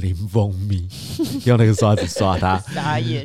[0.00, 0.88] 淋蜂蜜，
[1.44, 2.62] 用那个刷子刷它，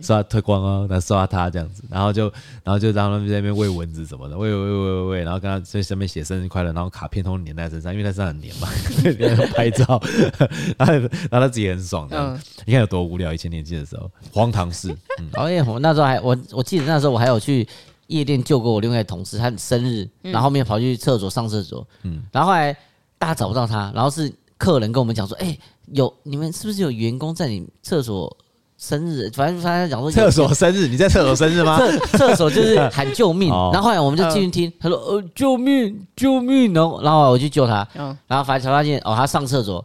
[0.02, 2.24] 刷推光哦，来刷它这样子，然后就，
[2.63, 8.67] 然后就让他们在那边喂蚊子什么的，喂喂喂喂喂，然后跟他在上面写生日快乐，然后卡片通粘在身上，因为它身上很黏嘛，
[9.56, 10.02] 拍照，
[10.78, 14.96] 然后然后他自己很爽的，嗯、你看有多无聊，以前年轻的时候，荒唐事。
[15.20, 17.67] 嗯、哦耶，我那时候还我我记得那时候我还有去
[18.08, 22.76] 夜店救过我另外一个同事，他生日，然后后面跑去厕所上厕所，嗯，然后后来
[23.17, 25.60] 大家找不到他，然后是客人跟我们讲说，哎、欸。
[25.93, 28.36] 有你们是不是有员工在你厕所
[28.78, 29.30] 生日？
[29.34, 31.78] 反正反正讲说厕所生日，你在厕所生日吗？
[31.80, 37.88] 厕厕所就是喊救命，然后后来我们就进去听，他说呃救命救命，然后然后我去救他，
[38.28, 39.84] 然后发才发现哦他上厕所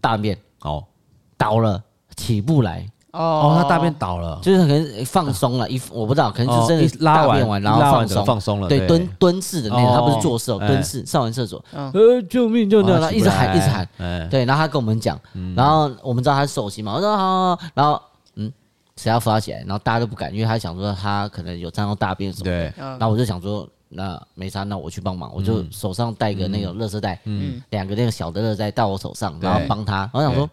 [0.00, 0.84] 大便哦
[1.36, 1.82] 倒了
[2.16, 2.86] 起不来。
[3.14, 8.24] 哦，他大便倒了，就是可能放松了，一我不知道，可能就真的拉便完然后放松。
[8.26, 11.92] 放松了，对，蹲蹲式的那种，他不是坐式哦，蹲式上完厕所，呃，
[12.28, 13.88] 救命救命，然后一直喊一直喊，
[14.28, 15.16] 对，然后他跟我们讲，
[15.54, 18.00] 然后我们知道他是首席嘛，我说好，然后
[18.34, 18.52] 嗯，
[18.96, 30.48] 谁要扶他起来，然后大家都不敢，因为他想说他可能有沾到大便什么的，然后我就想说那没啥，那我去帮忙，我就手上带个那个垃圾袋，嗯，两个那个小的垃圾袋到我手上，然后帮他，我想说。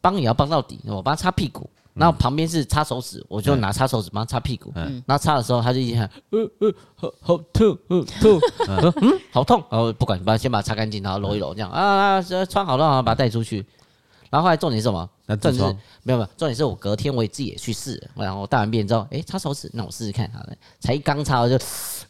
[0.00, 4.72] 帮也要帮到底，我帮他擦屁股，然后旁边是擦手指，我就拿擦手指帮他擦屁股。
[4.74, 8.40] 嗯，然后擦的时候他就一直喊，呃呃，好好痛，呃痛，
[8.80, 11.70] 说嗯 好痛，然后不管，把先把它擦干净，然后揉一揉，这样。
[11.70, 13.64] 啊，穿好了，然后把它带出去。
[14.28, 15.08] 然后后来重点是什么？
[15.26, 21.56] 那重点是没有没有，重点是我隔天我也自己也去试，然后我大完便之后，哎，擦手指，那我试试看，好了，才一刚擦我就。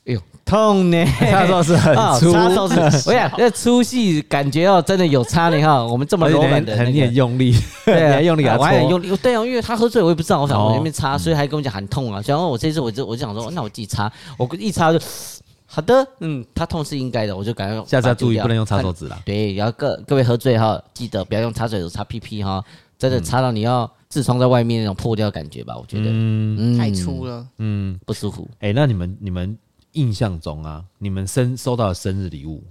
[0.07, 1.05] 哎呦，痛呢！
[1.19, 5.83] 擦手是很粗，擦手是， 我想那粗细感觉哦，真的有差呢哈。
[5.85, 9.17] 我们这么柔软的，你很用力，对， 很用力啊，我还很用力。
[9.17, 12.23] 对啊，因为他喝醉，我也不知道，我想往那边擦，所以还跟我讲很痛啊。
[12.25, 15.01] 然后我这次我就我就想说，那我自己擦，我一擦就
[15.69, 19.19] 好的，嗯，他痛是应该的，我就赶快下次要注意，不能用擦手纸了。
[19.25, 22.63] 对，然后各各位喝醉哈，记得不要用擦嘴手擦屁屁哈，
[22.97, 28.49] 真的擦到你要痔疮在外面那种破掉感觉吧，我觉得，嗯，太粗了，嗯，不舒服。
[28.61, 29.59] 哎，那你们你们
[29.97, 32.63] 印象中啊，你们生收到的生日礼物，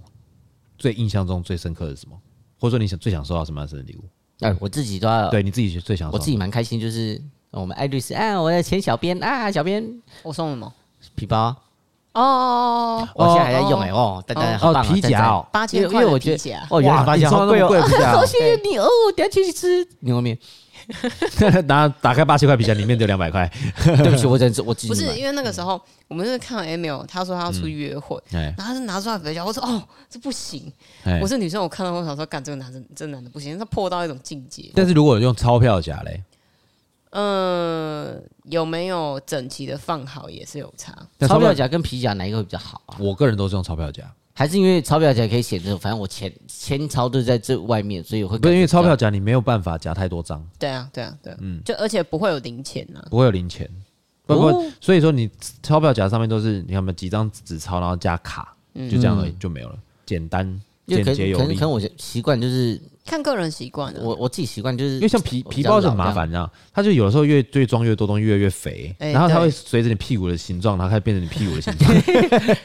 [0.78, 2.16] 最印象中最深刻的是什么？
[2.58, 4.04] 或者说你想最想收到什么样的生日礼物？
[4.40, 10.72] 哎，我自己都要，对你自己最想，我自己蛮开心，就是我们艾律师啊，我的前小编啊，小编，我送什么？
[11.14, 11.54] 皮包。
[12.12, 15.28] 哦，我现在还在用哎哦，等等，好皮夹。
[15.28, 17.68] 哦，八千块的皮夹，哦，原来八千好贵哦，
[18.14, 19.86] 好谢谢你哦，等下去吃。
[20.00, 20.38] 牛肉面。
[21.66, 23.50] 打打开八千块皮夹，里面有两百块。
[23.84, 24.88] 对不起，我真是我记。
[24.88, 30.72] 不是因为那个时候，我们是看 Emil，他说他要出去约会，然后他就拿出来皮夹，我说哦，这不行。
[31.20, 34.70] 我是女生，我看到我想说，干这个男生，这男的不行，他破到一种境界。
[34.74, 36.22] 但是如果用钞票夹嘞？
[37.10, 40.94] 嗯，有没有整齐的放好也是有差。
[41.20, 42.96] 钞票夹跟皮夹哪一个会比较好啊？
[42.98, 44.02] 我个人都是用钞票夹，
[44.38, 48.38] 还是因为钞票夹可以写这种，反正我钱钱钞都在这外面，所以我会。
[48.38, 50.46] 不是因为钞票夹你没有办法夹太多张。
[50.58, 53.66] 对啊，对啊，对啊，嗯，就而且不会有零钱啊，不会有零钱，
[54.26, 55.30] 不不，所以说你
[55.62, 60.44] 钞票夹上面都是你看没几张纸钞，然后加卡，就这样而已，就没有了，简单
[60.86, 61.42] 简洁有力。
[61.42, 62.78] 可能可能我习惯就是。
[63.06, 72.56] 看个人习惯了，我我自己习惯就是，因为像皮皮包就很麻烦，你知道，它就有的时候越越装越多东西，越来越肥，然后它会随着你屁股的形状，然后开始变成你屁股的形状。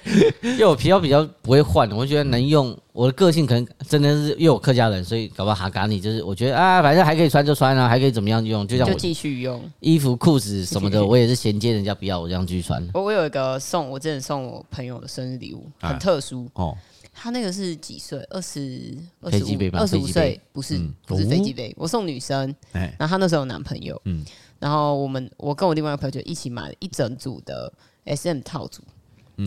[0.42, 2.78] 因为我皮包比较不会换，我觉得能用。
[2.94, 12.86] 我的个性可能真的是因为我客家人，所以搞不好哈嘎你就是，我觉得啊，反正还可以穿就穿啊，还可以怎么样用，就像我继续用衣服裤子什么的，我也是衔接人家不要我这样继续穿。
[12.94, 16.78] 我我有一个送我之前送我朋友的生日礼物，很特殊哦。
[17.14, 18.20] 他那个是几岁？
[18.30, 21.74] 二十二十五，二十五岁，不是不是飞机杯。
[21.78, 24.26] 我送女生，然后她那时候有男朋友，嗯
[24.60, 27.72] 然后我们我跟我另外一个朋友就一起买了一整组的
[28.06, 28.82] SM 套组，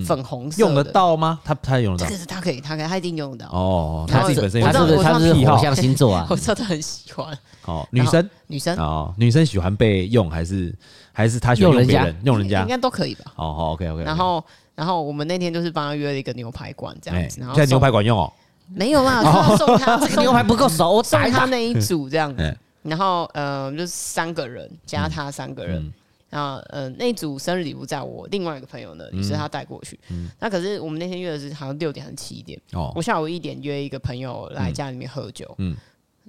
[0.05, 1.40] 粉红色，用得到吗？
[1.44, 3.53] 他他用得到，这个是他可以，他可以，他一定用得到。
[3.53, 6.27] 哦，他自己本身，他是他是火象星座啊？
[6.31, 7.37] 我知道他很喜欢。
[7.64, 10.74] 哦，女生女生哦，女生喜欢被用还是
[11.12, 12.62] 还是他喜欢用别人用人家？
[12.62, 13.33] 应该都可以吧？
[13.37, 14.03] 哦好 OK OK。
[14.05, 14.44] 然后。
[14.74, 18.32] 然后我们那天就是帮他约了一个牛排馆这样子，然后现在牛排馆用哦，
[18.68, 19.22] 没有啦，
[19.56, 22.58] 送他这个牛排不够熟，我 送他那一组这样子。
[22.82, 25.92] 然后呃，就是三个人加他三个人，
[26.28, 29.98] 然后呃那一组生日礼物在我另外一个朋友那里，是他带过去。
[30.38, 32.60] 那可是我们那天约的是好像六点还是七点，
[32.94, 35.76] 我下午一点约一个朋友来家里面喝酒，嗯。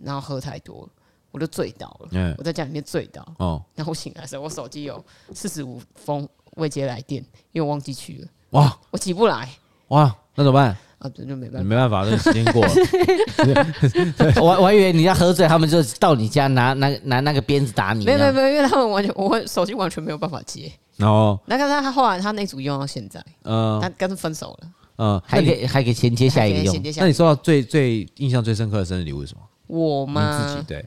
[0.03, 0.88] 然后喝太多，
[1.31, 3.63] 我就醉倒了，我在家里面醉倒，哦。
[3.73, 5.03] 然后我醒来的时候，我手机有
[5.34, 8.27] 四十五封未接来电，因为我忘记去了。
[8.56, 9.50] 哇，我起不来，
[9.89, 10.78] 哇，那怎么办？
[11.00, 12.72] 啊，这就没办法，没办法，这时间过了。
[14.41, 18.06] 我 我还以为你要喝醉，他们就到你家拿拿拿那个鞭子打你。
[18.06, 20.72] 没有没有没有，因为他们完全，我手机完全没有办法接。
[21.00, 24.70] 哦，那个他他后来他那组用到现在，嗯，他干脆分手了。
[24.98, 26.82] 嗯，还可以还可以衔接下一个用。
[26.96, 29.41] 那你收到最最印象最深刻的生日礼物是什么？
[29.68, 30.48] 我吗？
[30.48, 30.86] 自己对。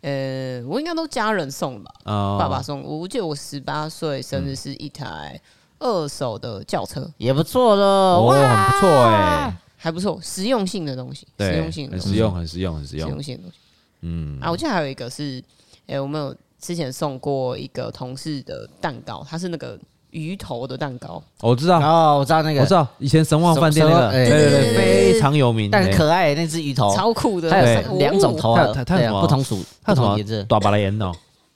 [0.00, 2.82] 呃，我应该都家人送吧，爸爸送。
[2.82, 5.40] 我记得我十八岁生日是一台。
[5.78, 7.10] 二手的轿车。
[7.18, 7.84] 也不错了，
[8.16, 13.58] 哦，很不错哎，还不错，实用性的东西，实用性的，很实用，很实用，很实用，实用性的东西。
[14.02, 15.42] 嗯，啊，我记得还有一个是，
[15.86, 19.78] 哎，我们有之前送过一个同事的蛋糕，它是那个
[20.10, 29.20] 鱼头的蛋糕，我知道，哦，我知道那个，我知道，以前神旺饭店那个，对对对，非常有名，但可爱那只鱼头，超酷的，它有两种头，它它什么？
[29.20, 30.42] 不同属，它什么颜色？
[30.44, 31.12] 大巴雷颜哦，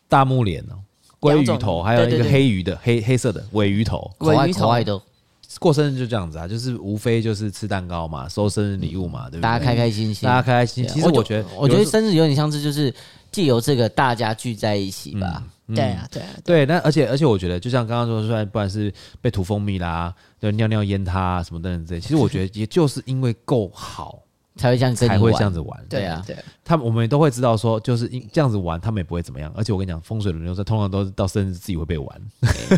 [0.08, 0.76] 大木脸哦。
[1.20, 5.00] 鲑鱼头，还有一个黑鱼的黑黑色的尾鱼头，可爱可爱的。
[5.58, 9.40] 过生日就这样子啊，就是无非就是吃蛋糕嘛，收生日礼物嘛，对不对？
[9.40, 10.92] 大家开开心心，大家开开心心。
[10.92, 12.94] 其实我觉得，我觉得生日有点像是就是
[13.32, 15.42] 借由这个大家聚在一起吧。
[15.74, 16.66] 对啊，对啊，对。
[16.66, 24.18] 那而且而且我觉得，就像刚刚说出来，不管是被涂蜂蜜啦，就尿尿淹他什么等等这些，其实我觉得也就是因为够好。
[24.58, 25.86] 才会这样，才会这样子玩。
[25.88, 29.50] 对啊，对，他们我们都会知道说，就是因这样子玩，他们也不会怎么样。
[29.56, 32.22] 而且我跟你讲，风水轮流转，通常都是到生日自己会被玩。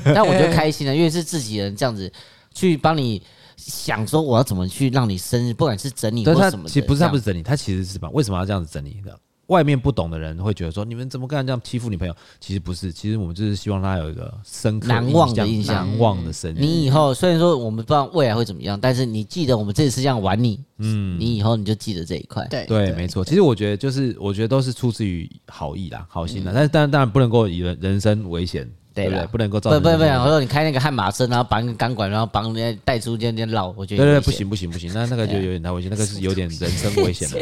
[0.05, 2.13] 但我觉得开心的，因为是自己人这样子
[2.55, 3.21] 去帮你
[3.57, 6.69] 想说，我要怎么去让你生日，不管是整理或什么。
[6.69, 9.19] 其实不是他不是整理，他其实是把为什么要这样子整理的？
[9.51, 12.15] 外面不懂的人会觉得说，你们怎么敢这样欺负女朋友？
[12.39, 16.59] 其实不是，其实我们就是希望他有一个深刻难忘的印象，难忘的生日。
[16.61, 22.47] 你以后虽然说我们不知道未来会怎么样，但是你记得我们这次这样玩你，嗯，你以后你就记得这一块。
[22.49, 23.25] 对对，没错。
[23.25, 26.53] 其实我觉得就是，我觉得都是出自于好意啦，好心啦。
[26.55, 29.27] 但是当然当然不能够以人人身危险对不对？
[29.29, 29.81] 不能够造成。
[29.83, 37.39] 不不不，我说你开那个悍马车，然后绑个钢管，然后绑人家带出这样绕，我觉得对对不行不行不行，那那个就有点太危险，那个是有点人身危险的。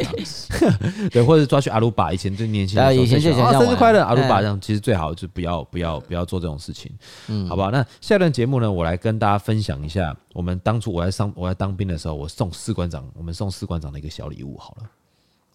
[1.09, 6.91] 对，或者抓去阿鲁巴，以前最年轻的时候，以前就想生日快乐阿鲁巴这样，其实最好就不要不要不要做这种事情，
[7.27, 7.71] 嗯，好不好？
[7.71, 14.89] 那下一段节目呢，我来跟大家分享一下，我们当初我在上我在当兵的时候，我送士官长，我们送士官长的一个小礼物，好了，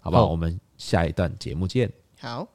[0.00, 0.26] 好不好？
[0.26, 1.90] 我们下一段节目见。
[2.20, 2.48] 好。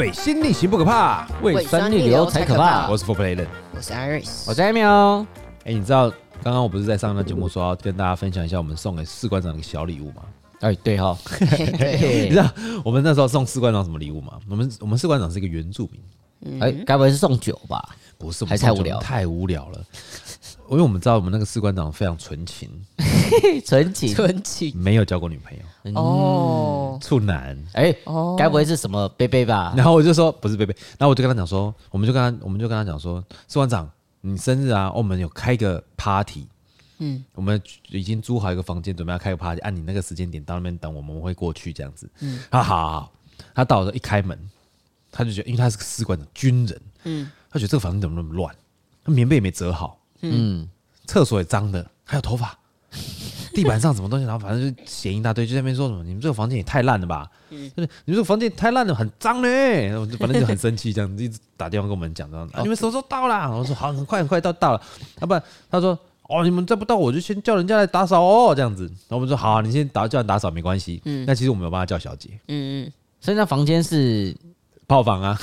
[0.00, 2.88] 水星逆行不可怕，胃酸逆流才可怕。
[2.88, 5.26] 我是 Four Play 我是 Iris，我是 Emil。
[5.64, 6.08] 哎，你知道
[6.42, 10.22] 刚刚我不是在上那节目说要跟大家分享一下我们送给士官长的一个小礼物吗？
[10.60, 12.50] 哎，对 哈，你知道
[12.82, 14.38] 我们那时候送士官长什么礼物吗？
[14.48, 17.86] 我们我们士官长是一个原住民，哎，该不会是送酒吧？
[18.16, 19.84] 不是，还太无聊，太无聊了。
[20.70, 22.70] 因为我们知道我们那个士官长非常纯情，
[23.66, 25.62] 纯情，纯情，没有交过女朋友。
[25.94, 29.72] 哦，处男，哎，哦，该不会是什么贝贝吧？
[29.76, 33.90] 然后我就说不是贝贝，然后我就跟他讲说，我们就跟他，我们就跟他讲说，士官长，
[34.20, 36.46] 你生日啊，我们有开个 party，
[36.98, 42.10] 嗯，我们已经租好一个房间，准备要开个 party，按你那个时间点到那边等我们，我们会过去这样子。
[42.20, 43.12] 嗯，好好好，
[43.54, 44.38] 他到了一开门，
[45.10, 48.54] 他就觉得，因为他是个士官长，军人，嗯，他觉得这个房间怎么那么乱，
[49.02, 50.68] 他棉被也没折好，嗯，
[51.06, 52.58] 厕所也脏的，还有头发。
[53.62, 59.90] 地板上什么东西，然后反正就嫌一大堆，就在那边说什么：“你们这个房间也太烂了吧！”嗯，就是你们这个房间太烂了，很脏嘞。
[60.18, 62.54] 反正就很生气，这样子一直打电话跟我们讲，这样子。
[62.62, 63.50] 你们什么时候到啦？
[63.50, 64.82] 我说好，很快很快到到了。
[65.20, 68.84] 要不然他说：“哦，你们再不到，我就先叫人家来打扫哦。”这样子。
[68.86, 72.30] 然后我们说：“好，你先打叫人打扫没关系。”嗯，那其实我们有帮他叫小姐。
[72.48, 74.34] 嗯嗯，所以那房间是
[74.86, 75.36] 炮房啊。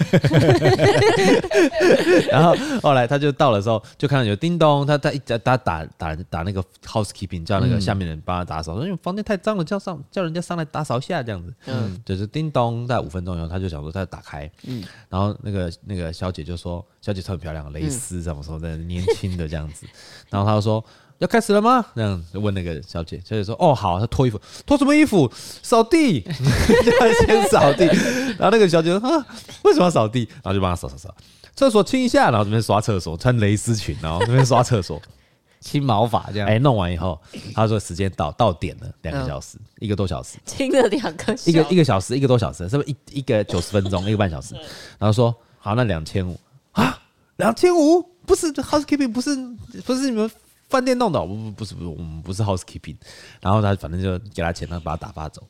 [2.30, 11.52] 然后后来他就到的时候，就看到有叮咚，他他一他打打打打那个 housekeeping，叫那个下面的人帮他打扫，说因为房间太脏了，叫上叫人家上来打扫一下这样子。
[11.66, 19.86] 嗯，就是叮咚，在五分钟以后，他就想说他就打开，嗯，然后那个那个小姐就说，小姐特别漂亮，蕾丝什么说的，年轻的这样子，
[20.30, 20.84] 然后他就说。
[21.20, 21.84] 要开始了吗？
[21.94, 25.30] 这样就问那个小姐，小姐说：“哦，好。”她脱衣服，脱什么衣服？
[25.62, 27.84] 扫地， 要先扫地。
[28.38, 29.26] 然后那个小姐说：“啊，
[29.64, 31.14] 为什么要扫地？”然后就帮她扫扫扫。
[31.54, 34.98] 厕所清一下，然后这边刷厕所，穿蕾丝裙，然后这边刷厕所，
[35.60, 36.48] 清毛发这样。
[36.48, 37.20] 哎，弄完以后，
[37.54, 44.54] 她说时间到，到点了，两个小时，一个多小时，清了两个，一个一个小时，一个多小时，是不是一一个九十分钟，一个半小时？
[44.98, 46.40] 然后说好，那两千五
[46.72, 46.98] 啊，
[47.36, 49.36] 两千五不是 housekeeping，不是
[49.84, 50.30] 不是你们。
[50.70, 52.96] 饭店弄的，不不不是不是，我们不是 housekeeping，
[53.40, 55.42] 然后他反正就给他钱，他把他打发走。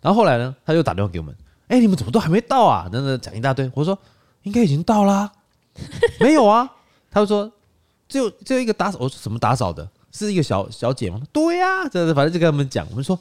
[0.00, 1.36] 然后后来呢，他又打电话给我们，
[1.68, 2.88] 哎，你们怎么都还没到啊？
[2.90, 3.70] 等等讲一大堆。
[3.74, 3.98] 我说
[4.44, 5.30] 应该已经到啦，
[6.20, 6.70] 没有啊？
[7.10, 7.52] 他就说
[8.08, 9.86] 只有只有一个打扫，我说什么打扫的？
[10.12, 11.20] 是一个小小姐吗？
[11.32, 13.18] 对呀、啊，这反正就跟他们讲，我们说。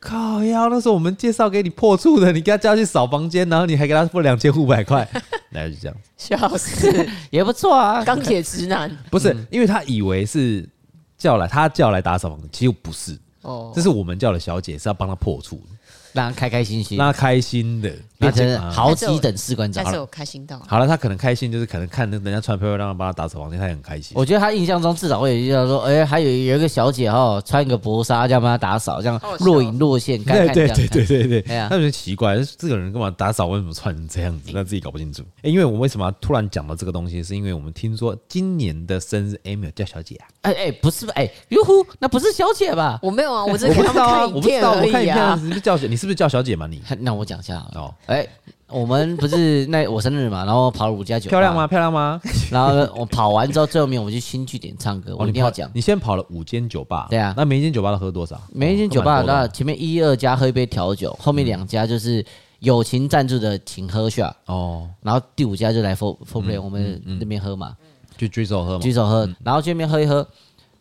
[0.00, 0.68] 靠呀！
[0.70, 5.06] 那时候我们介绍给你破处的，你给他叫去扫房间，然后你还给他付两千五百块，
[5.50, 8.04] 那就这样子，笑死，也不错啊。
[8.04, 10.68] 钢铁直男不是，因为他以为是
[11.16, 15.77] 叫来，他叫来打扫房间，其实不是哦，这是我们叫的小姐是要帮他破处的。
[16.18, 19.84] 让他开开心心，让他开心的变成好几等士官长。
[19.84, 24.12] 但是我开心到好了，他可能开心就是可能看人家穿漂漂亮亮帮他打扫房间，他也很开心。
[24.16, 30.22] 我觉得他印象中至少会有说，哎，还有有一个小姐哈，穿一个薄纱这样帮他打扫，这样若隐若现。
[30.24, 33.46] 对对对对对对，他有点奇怪，这个人干嘛打扫？
[33.46, 34.52] 为什么穿成这样子？
[34.52, 35.22] 他自己搞不清楚。
[35.42, 40.26] 哎，因为我们为什么突然讲到这个东西，是因为我们听说今年的生日 Emil 叫小姐啊。
[40.42, 42.98] 哎哎，不是哎，哟呼，那不是小姐吧？
[43.02, 45.34] 我没有啊，我只看他们看影片而已啊。
[45.36, 46.66] 你是不是叫你是不是叫小姐嘛？
[46.66, 46.82] 你？
[47.00, 48.26] 那我讲一下哦，哎，
[48.66, 51.66] 我们不是那我生日嘛，然后跑了五家酒，漂亮吗？
[51.66, 52.20] 漂亮吗？
[52.50, 55.70] 然后我跑完之后，最后面我们去新据点唱歌，我一定要讲。
[55.74, 58.40] 你先跑了五间酒吧，对啊，那每一间酒吧都喝多少？
[58.52, 62.24] 每一间酒吧那前面一二家喝一杯调酒，后面两家就是
[62.60, 67.76] 友情赞助的，请喝下哦，然后第五家就来 Four Four Play 我们那边喝嘛，
[68.16, 70.26] 就举手喝嘛，举手喝，然后这边喝一喝。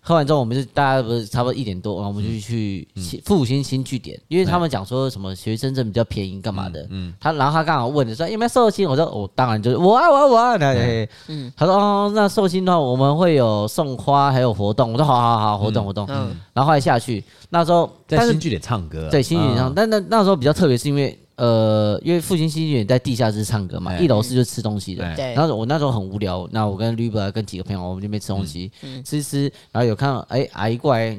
[0.07, 2.87] 喝完之后，我们就大家不是差不多一点多，然后我们就去
[3.25, 6.87] 复兴新据点，因为他们讲说什么学生证比较便宜，干嘛的？
[6.89, 10.57] 嗯，他然后他刚好问的说有没有寿星，我说我当然就是我啊我啊我啊，
[11.27, 21.19] 嗯，他说哦那寿星的话我们会有送花还有活动，我说好好好活动活动，嗯，然后后来下去那时候在新据点唱歌，对新据点唱，但那那时候比较特别是因为。
[21.38, 25.15] 呃，因为复兴新据点在地下室唱歌嘛，一楼是就吃东西的。
[25.15, 25.33] 对。
[25.33, 28.71] 然后我那时候很无聊，那我跟吕伯跟几个朋友，我们就没吃东西，
[29.06, 29.44] 吃吃。
[29.71, 31.17] 然后有看到哎，阿姨过来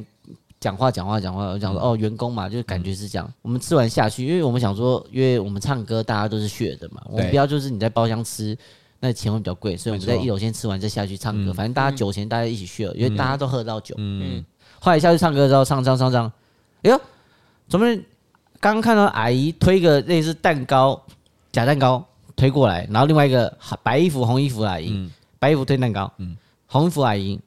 [0.60, 3.32] 讲话讲话讲话，我讲说哦，员工嘛，就感觉是这样。
[3.42, 8.58] 我们吃完下去，因为我们想说，因为我们唱歌大家都是 share 的嘛，我们不要就是你在包厢吃，
[8.98, 13.94] 那钱会比较贵，所以我们在一楼先吃完再下去唱歌，反正大家酒钱大家一起 share，因为大家都喝到酒。
[13.98, 14.44] 嗯，
[14.80, 16.26] 后来下去唱歌之后，唱唱唱唱，
[16.82, 17.00] 哎呦，
[17.68, 17.86] 怎么
[18.60, 21.00] 刚刚看到阿姨推个类似蛋糕
[21.52, 22.04] 假蛋糕
[22.36, 26.12] 推过来，然后另外一个白衣服红衣服阿姨，白衣服推蛋糕，
[26.66, 27.38] 红衣服阿姨。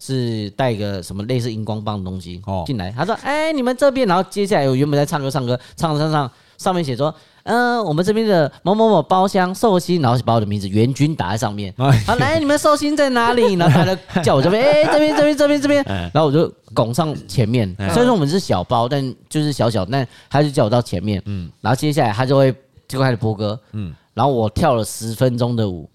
[0.00, 11.72] 是带一个什么类似荧光棒的东西进来，他说：“哎，你们这边。”然后接下来我原本在唱歌，唱歌，唱唱唱，上面写说：“嗯，我们这边的某某某包厢寿星。”然后把我的名字袁军打在上面。
[12.06, 13.54] 好，来，你们寿星在哪里？
[13.54, 15.84] 然后他就叫我这边， 哎，这边，这边，这边，这边。
[15.84, 17.72] 然后我就拱上前面。
[17.76, 21.22] 虽然说我们是小包，但就是小小，但他就叫我到前面。
[21.26, 22.54] 嗯，然后接下来他就会
[22.88, 23.58] 就开始播歌。
[23.72, 25.88] 嗯，然后我跳了十分钟的舞。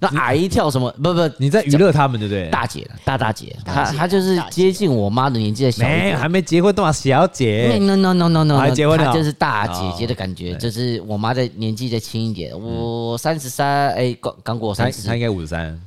[0.00, 0.90] 那阿姨跳什么？
[1.02, 2.50] 不不，你在娱乐他们对不对？
[2.50, 7.78] 大姐，大大姐，她她就是接近我妈的年纪的小，没还没结婚，多少小姐。
[7.80, 12.52] No no no no no，还结婚了，就是大姐姐的感觉，就是我妈的年纪再轻一点。
[12.58, 15.80] 我三十三，哎，刚刚过三十，她应该五十三。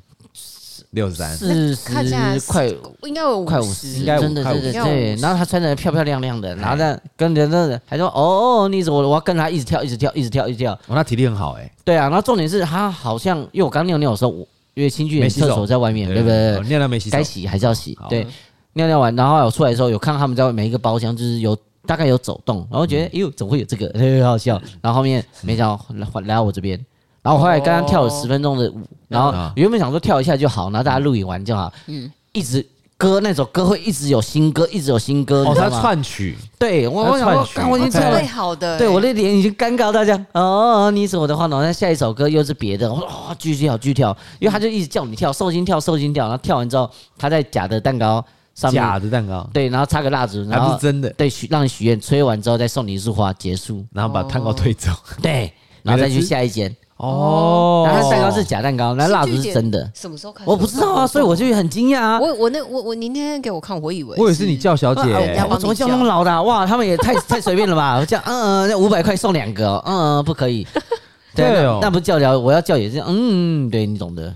[0.92, 2.66] 六十三，四十快，
[3.04, 5.16] 应该有快五十，应该真的对对对。
[5.18, 10.74] 然后他穿的漂漂亮亮的，然后呢跟着那个还说哦，你怎么我要跟他一直跳，一直跳，一直跳，一直跳。
[10.88, 11.72] 哦，他体力很好哎。
[11.86, 14.32] 对啊，然后重点是他好像，因为我刚尿尿的时候，
[14.74, 16.60] 因为新剧院厕所在外面，对不对？
[16.68, 17.96] 尿尿没洗，该洗还是要洗。
[18.10, 18.26] 对，
[18.74, 23.88] 尿尿完，然后我出来的时候有看到他们在每一个包厢，就是有大概有走动，然后觉得哎呦，怎么会有这个？
[23.94, 24.60] 很好笑。
[24.82, 26.84] 然后后面没想到来来到我这边。
[27.30, 31.72] 然后我后来刚刚跳了十分钟的舞，然后原本想说跳一下就好，然后大家录影完就好。
[31.86, 32.66] 嗯，一直
[32.98, 35.46] 歌那首歌会一直有新歌，一直有新歌。
[35.46, 36.36] 哦，他串曲。
[36.58, 38.80] 对，我我想说，我已经准备好的。
[38.80, 40.26] 对，我的脸已经尴尬到这样。
[40.34, 41.62] 哦，你怎么的话，呢？
[41.62, 42.92] 那下一首歌又是别的。
[42.92, 46.26] 我说哦，继续跳，继续跳，因为他就一直叫你跳，寿星跳，寿星跳。
[46.26, 48.26] 然后跳完之后，他在假的蛋糕
[48.56, 49.48] 上面，假的蛋糕。
[49.54, 51.08] 对，然后插个蜡烛，然后是真的。
[51.12, 54.90] 对，许让你许愿，吹完之后再送你一束花，结束，然后把蛋糕推走。
[55.22, 55.54] 对，
[55.84, 56.76] 然后再去下一间。
[57.00, 59.90] 哦，然后蛋糕是假蛋糕，那蜡烛是真的。
[59.96, 60.50] 什么时候开始？
[60.50, 62.20] 我不知道啊，所以我就很惊讶啊。
[62.20, 65.02] 我我那我我你那天给我看，我以为我以为是你叫小姐，
[65.50, 66.44] 我怎么叫那么老的？
[66.44, 67.98] 哇，他们也太 太随便了吧？
[68.00, 70.68] 我叫嗯嗯，那五百块送两个，嗯，不可以。
[71.34, 74.36] 对哦，那不叫了，我要叫也是嗯，对你懂的。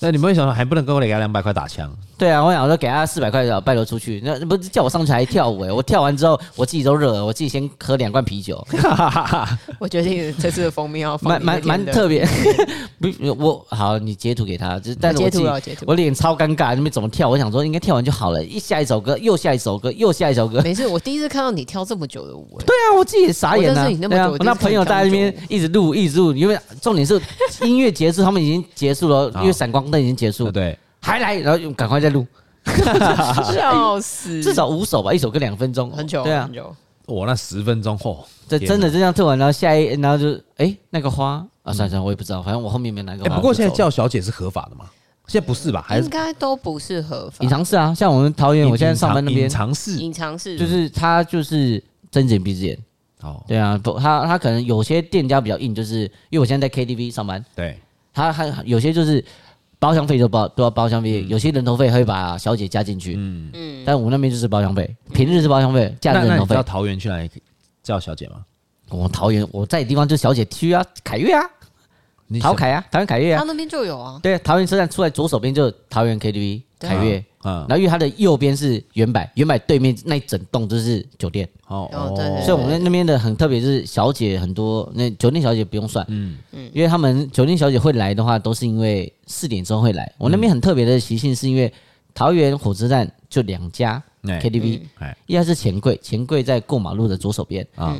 [0.00, 1.90] 那你们为什么还不能跟我给他两百块打枪？
[2.16, 5.72] 对啊，我想说给他四百块的拜托出去，那不是叫我上去还跳舞哎！
[5.72, 8.64] 我跳完之后，我自己都热了，我自己先喝两罐啤酒。
[9.80, 12.26] 我决定这次的封面要蛮蛮蛮特别。
[13.00, 15.46] 不，我好，你截图给他，就是但是我自己
[15.86, 17.28] 我脸超尴尬，那边怎么跳？
[17.28, 20.60] 我想说应该跳完就好了，一下一首歌又下一首歌又下一首歌。
[20.62, 22.46] 没事，我第一次看到你跳这么久的舞。
[22.64, 23.90] 对啊，我自己也傻眼了。
[24.08, 27.20] 对啊，那朋友在那边一直录一直录，因为重点是
[27.62, 30.50] 音乐结束，他们已经结束了， 因为闪光灯已经结束。
[30.50, 30.78] 对。
[31.04, 32.26] 还来，然后又赶快再录，
[33.52, 34.40] 笑死！
[34.42, 36.74] 至少五首吧，一首歌两分钟，很久，对啊，很久。
[37.06, 38.16] 我那十分钟嚯，
[38.48, 43.36] 这真的这样做完，然后下一，然后就哎那个花啊，算算我也不知道，反正我后面没拿个花。
[43.36, 44.86] 不过现在叫小姐是合法的吗？
[45.26, 45.84] 现在不是吧？
[45.86, 47.44] 还是应该都不是合法。
[47.44, 52.78] 隐藏式啊，像我们桃园，我现在上班那边隐藏式，隐藏式就是他就是睁只眼闭只眼。
[53.20, 56.00] 哦，对啊，不，他他可能有些店家比较硬，就是
[56.30, 57.78] 因为我现在在 KTV 上班，对，
[58.14, 59.22] 他还有些就是。
[59.78, 63.14] 包厢费就包都要包厢费，有些人头费会把小姐加进去。
[63.16, 66.54] 嗯嗯，但我们那边就是包厢费，平日是包厢费，假日人头费。
[66.54, 67.30] 到桃园去哪里
[67.82, 68.44] 叫小姐吗？
[68.90, 71.42] 我桃园我在的地方就是小姐区啊，凯悦啊，
[72.40, 73.38] 桃凯啊，桃园凯悦啊。
[73.38, 74.18] 他那边就有啊。
[74.22, 77.24] 对，桃园车站出来左手边就是桃园 KTV 凯悦。
[77.46, 81.46] 嗯，然后因为它的右边是原百，原百对面那一整栋就是酒店。
[81.66, 86.02] 哦对，所以我们那边的很特别，就是小姐很多，那酒店小姐不用算。
[86.08, 90.10] 嗯嗯，因为他们酒店小姐会来的话，都是因为四点钟会来。
[90.16, 91.70] 我那边很特别的习性，是因为
[92.14, 94.80] 桃园火车站就两家 KTV，
[95.26, 97.94] 一家是钱柜，钱柜在过马路的左手边啊，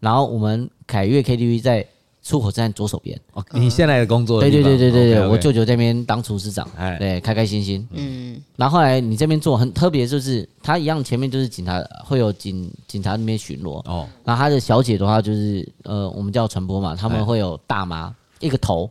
[0.00, 1.86] 然后我们凯悦 KTV 在。
[2.28, 4.38] 出口站左手边哦，你现在的工作？
[4.38, 7.88] 对对对对对对，我舅舅这边当厨师长，哎，对，开开心心。
[7.92, 14.06] 嗯，然后后来你这边做很特别，就是他一样前面就是警察，会有警警察那边巡逻哦。
[14.26, 18.90] 然后他的小姐的话就是呃，我们叫传播嘛，他们会有大妈一个头，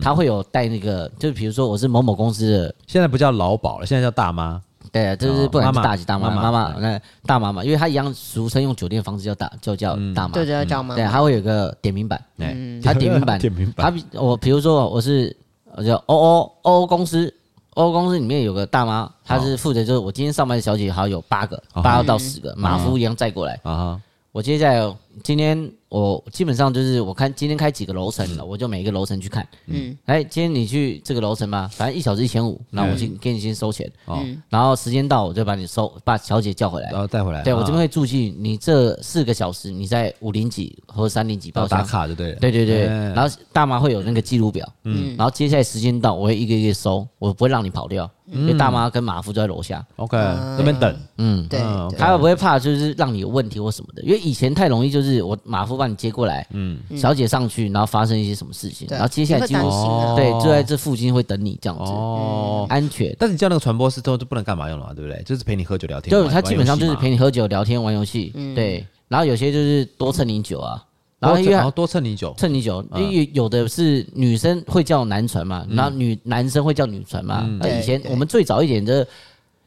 [0.00, 4.62] 他会有带那个，就比如说我是某某公司的，现在不叫劳保了，现在叫大妈。
[4.92, 10.34] 对，就是不管是大姐大妈妈妈，那大妈妈，因为她一样俗称用酒店方式叫大，就叫大妈。
[10.34, 10.94] 对对，叫妈。
[10.94, 13.92] 对，还会有个点名版，嗯，她点名版， 点名板。
[13.92, 15.34] 他我比如说我是
[15.76, 17.32] 我叫 O O O 公司
[17.74, 23.58] ，O 公司里面有个大妈，她是负责就是我今天上班的小姐好像有八个，八到十个马夫一样载过来。
[23.62, 24.00] 啊。
[24.32, 29.46] 我接下来今天我基本上就是我看今天开几个楼层了，我就每一个楼层去看。
[29.66, 33.90] 嗯，哎，今天你去这个楼层吗，反正一小时一千五，那我先给你先收钱。
[34.04, 37.42] 哦，然后时间到我就把你收，把小姐叫回来，然后带回来。
[37.42, 42.38] 对，我这边会注记你这四个小时你在五零几和三零几包打卡就对了。
[42.38, 44.66] 对对对，然后大妈会有那个记录表。
[44.84, 48.08] 嗯，然后接下来时间到，我会一个一个收，我不会让你跑掉。
[48.32, 50.16] 因为大妈跟马夫就在楼下，OK，
[50.56, 51.60] 那边等，嗯，对，
[51.98, 54.02] 他会不会怕就是让你有问题或什么的？
[54.02, 59.68] 因为以前太容易就是我马夫把你接过来，嗯，小姐上去，然后发生一些什么事情，然后接下来几乎
[60.16, 63.14] 对，就在这附近会等你这样子，哦，安全。
[63.18, 65.22] 但是你叫那个传播师都就不能干嘛用了嘛，对不对？
[65.24, 70.82] 就是陪你喝酒聊天，对，他基本上就是陪你喝酒聊天玩游戏，对，然后有些就是多蹭你酒啊。
[71.20, 77.46] 然后因为多蹭你酒，蹭你酒，因为有的是女生会叫男船嘛，然后女男生会叫女船嘛。
[77.60, 79.06] 那以前我们最早一点的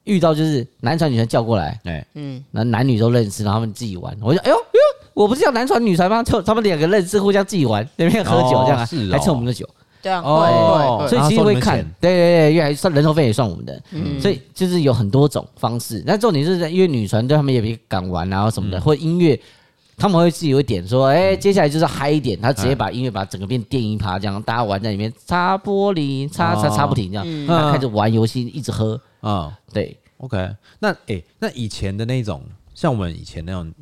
[0.03, 4.17] 遇到就是男船女船叫过来，哎，嗯，那男女都认识，然后他们自己玩。
[4.19, 6.23] 我就哎呦哎呦，我不是叫男船女船吗？
[6.23, 8.79] 就他们两个认识，互相自己玩，那边喝酒这样，
[9.11, 9.69] 还蹭我们的酒。
[10.01, 13.79] 对啊，哦，所以其实会看，对对对，因为还算人头费也算我们的，
[14.19, 16.01] 所以就是有很多种方式。
[16.03, 19.39] 那重点是因为女船对他们也比较敢玩啊什么的，或音乐。
[19.95, 28.99] 他们会自己会点说，哎、欸，接下来就是嗨一点，他直接把音乐把整个变电音趴，这样大家玩在里面擦玻璃，擦擦擦不停，这样，他、哦、开始玩游戏，一直喝。
[29.21, 33.73] 啊，哦、对，OK，那哎、欸，那以前的那种，像我们以前那种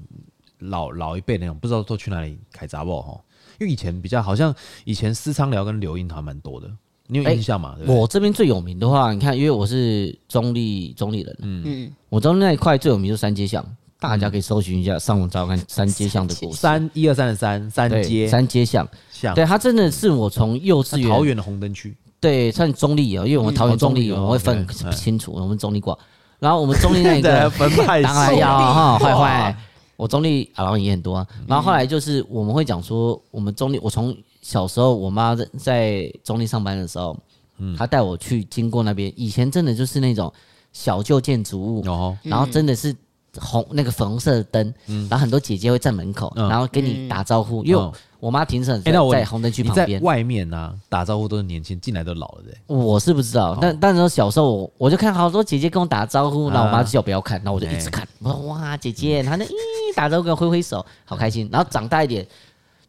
[0.59, 3.19] 老老一辈那种，不知道都去哪里开杂报哈？
[3.59, 4.53] 因为以前比较好像
[4.83, 6.69] 以前私娼寮跟留音还蛮多的，
[7.07, 7.75] 你有印象吗？
[7.85, 13.65] 欸、我这边最有名的话，你看，因为我是中立中立人，嗯嗯，我中立那一块最有名就是三街巷。
[14.01, 16.57] 大家可以搜寻一下，上网找看三街巷的故事。
[16.57, 18.27] 三一二三的三三街。
[18.27, 18.89] 三街巷，
[19.35, 25.95] 对，它真的是我从幼稚园桃园的红灯区，对，算中立哦，因为我们桃园中立，我会分不清楚，我们中立挂。
[26.39, 29.55] 然后我们中立那个 分派当然要哈坏坏，
[29.97, 31.27] 我中坜啊，然后也很多啊。
[31.45, 37.15] 然后后来就是我们会讲说，我们中立，我从小时候我妈在在中立上班的时候，
[37.59, 40.33] 嗯，她带我去经过那边，以前真的就是那种
[40.73, 41.83] 小旧建筑物，
[42.23, 42.95] 然后真的是。
[43.39, 44.73] 红那个粉红色的灯，
[45.09, 47.63] 然后很多姐姐会在门口，然后跟你打招呼。
[47.63, 52.75] 因为我妈停车在红灯区旁边，外面呢打招呼都是年轻，进来都老了的。
[52.75, 58.05] 我是不知道，但但是小时候我我就看好多姐姐跟我打招呼，然后我妈就叫我不要看，然后我就一直看。
[58.19, 59.49] 我说哇，姐姐，她那咦
[59.95, 61.47] 打招呼跟挥挥手，好开心。
[61.51, 62.27] 然后长大一点，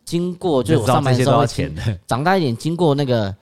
[0.04, 1.46] 经过就我上班的时候，
[2.06, 3.34] 长大一点经过那个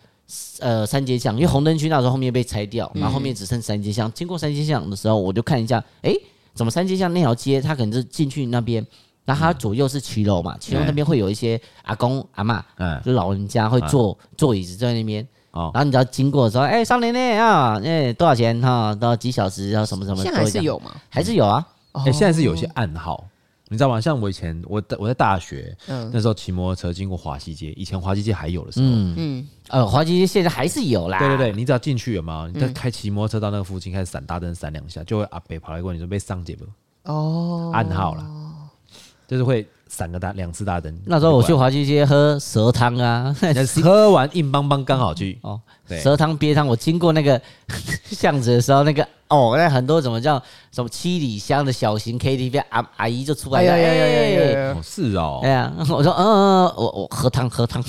[0.60, 4.12] 呃三街巷，因为红灯区那时候后面被拆掉，然后后面只剩三街巷。
[4.12, 6.14] 经过三街巷的时候，我就看一下，哎。
[6.60, 8.86] 怎么三街巷那条街，他可能是进去那边，
[9.24, 18.94] 然后他左右是骑楼嘛，骑楼那边会有一些阿公阿嬷，嗯，就老人家会坐坐椅子在那边，哦，然后你只要经过的时候，哎，少年呢啊，哎，多少钱哈？
[18.94, 19.70] 多少几小时？
[19.70, 20.22] 然后什么什么？
[20.22, 20.94] 现在还是有吗？
[21.08, 21.66] 还是有啊？
[21.92, 23.24] 哎，现在是有些暗号，
[23.72, 24.00] 你知道吗？
[24.00, 25.76] 像我以前，我我在大学
[26.12, 31.20] 那时候骑摩托车经过华西街，以前华西街还有的时候，嗯嗯，呃，华西街现在还是有啦。
[31.20, 32.48] 对对对，你只要进去有没有？
[32.48, 36.64] 你在开骑摩托车到那个附近，开始闪大灯闪两下，就会阿北跑来问你说被上街不？
[37.04, 38.26] 哦，暗号啦，
[39.28, 40.96] 就是会闪个大两次大灯。
[41.04, 43.34] 那时候我去华西街喝蛇汤啊，
[43.82, 45.60] 喝完硬邦邦刚好去 哦。
[45.88, 47.40] 蛇汤鳖汤，我经过那个
[48.06, 57.82] 巷子的时候，那个哦，那很多怎么叫什么七里香的小型 KTV，阿阿姨就出来了，哎，是哦，哎呀，我说嗯嗯，我我喝汤喝汤，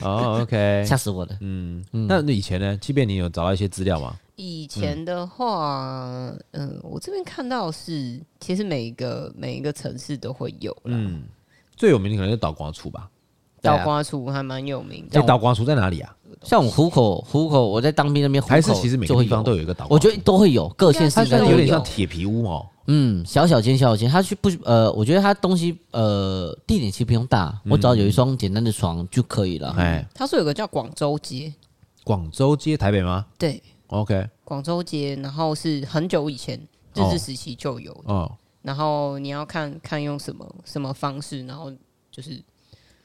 [0.00, 2.74] 哦，OK，吓死我了，嗯，那以前呢？
[2.80, 4.14] 即便你有找到一些资料吗？
[4.36, 11.24] 以前的话，嗯，我这边看到是，其实每一个每一个城市都会有，嗯，
[11.74, 13.08] 最有名的可能是倒瓜厝吧，
[13.62, 15.18] 倒瓜厝还蛮有名的。
[15.18, 16.14] 哎，倒瓜厝在哪里啊？
[16.42, 19.86] 像我湖口，虎口我在当兵那边，还是其实每个地方都有一个岛。
[19.88, 22.66] 我觉得都会有，各县市都有点像铁皮屋哦。
[22.88, 29.74] 嗯，小小间，小小间，它去不呃，我觉得它东西呃地点其实不用大，我只要有一双简单的床就可以了。
[29.78, 31.52] 哎，它是有个叫广州街，
[32.04, 33.26] 广州街台北吗？
[33.38, 36.58] 对，OK，广州街，然后是很久以前
[36.94, 38.30] 日治时期就有哦。
[38.62, 41.72] 然后你要看看用什么什么方式，然后
[42.10, 42.42] 就是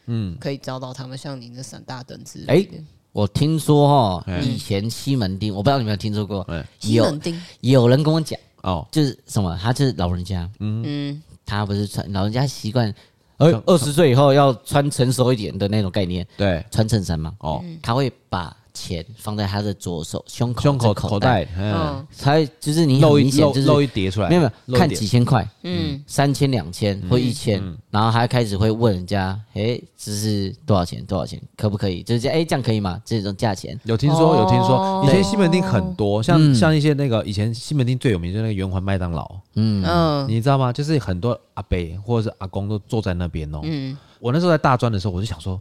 [0.07, 2.77] 嗯，可以找到他们像你的闪大灯之类的。
[3.11, 6.47] 我听说哈，以前西门町，我不知道你有没有听说过。
[6.79, 7.39] 西门町。
[7.59, 12.93] 有人跟我讲哦，就是什么，他就是老人家，嗯，他不是穿老人家习惯，
[13.37, 31.03] 呃，二十岁以后要穿成熟一点的那种概念，对，穿衬衫嘛，哦，他会把钱放在他的左手胸口胸口口袋，嗯，才就是你露一露露一叠出来，没有没有看几千块，嗯，三千两千或一千，然后还开始会问人家，哎，这是多少钱？
[31.05, 31.41] 多少钱？
[31.57, 32.01] 可不可以？
[32.03, 33.01] 就是哎，这样可以吗？
[33.03, 33.79] 这种价钱。
[33.83, 39.83] 有听说有听说，以前西门町很多，像像一些那个以前西门町最有名就是那个圆环麦当劳，嗯。
[39.85, 40.71] 嗯，你知道吗？
[40.71, 45.59] 就是很多阿伯或者是阿公都坐在那边哦，嗯，我那时候在大专的时候，我就想说。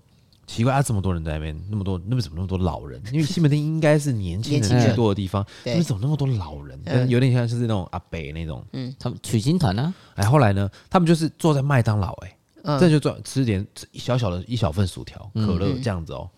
[0.51, 3.01] 奇怪啊，这么多人在那边，那么多，那边怎么那么多老人？
[3.13, 6.77] 因为西门町应该是年轻人 居多的地方，那边怎么那么多老人？
[6.87, 8.65] 嗯、有点像就是那种阿北那种。
[8.73, 9.95] 嗯，他们取经团呢？
[10.17, 12.37] 哎，后来呢，他们就是坐在麦当劳，哎，
[12.81, 16.29] 这就坐吃点小小的一小份薯条、可乐这样子哦，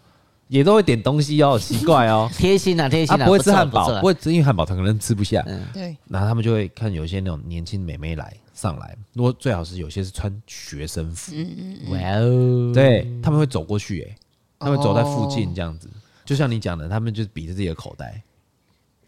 [0.52, 5.42] 也都会点东西哦，奇怪哦， 贴心啊，贴心啊，不会吃汉堡，不会吃，因为汉堡他可能吃不下。
[5.46, 5.96] 嗯，对。
[6.08, 8.32] 然后他们就会看有些那种年轻美眉来。
[8.54, 14.16] 上来，如果最好是有些是穿学生服，嗯嗯，哇哦，对，他们会走过去，哎，
[14.60, 15.88] 他们走在附近这样子，
[16.24, 18.22] 就像你讲的，他们就比着自己的口袋，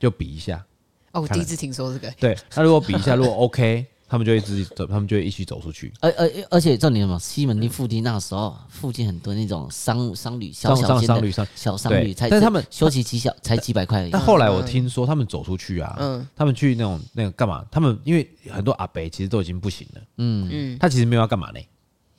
[0.01, 0.65] 就比一下。
[1.13, 2.11] 哦，我第一次听说这个。
[2.19, 3.87] 对，他如果比一下，如果 OK。
[4.09, 5.93] 他们就会自己走，他们就会一起走出去。
[6.01, 7.19] 而而而且重点什么？
[7.19, 14.09] 西门町附近那时候，附近很多那种商商旅，小小间的小商旅，但是他们休息几小才几百块。
[14.13, 17.65] 但后来我听说他们走出去啊，嗯，他们去那种那个干嘛？
[17.71, 21.61] 他们因为很多阿伯其实都已经不行了，嗯嗯，他其实没有要干嘛呢？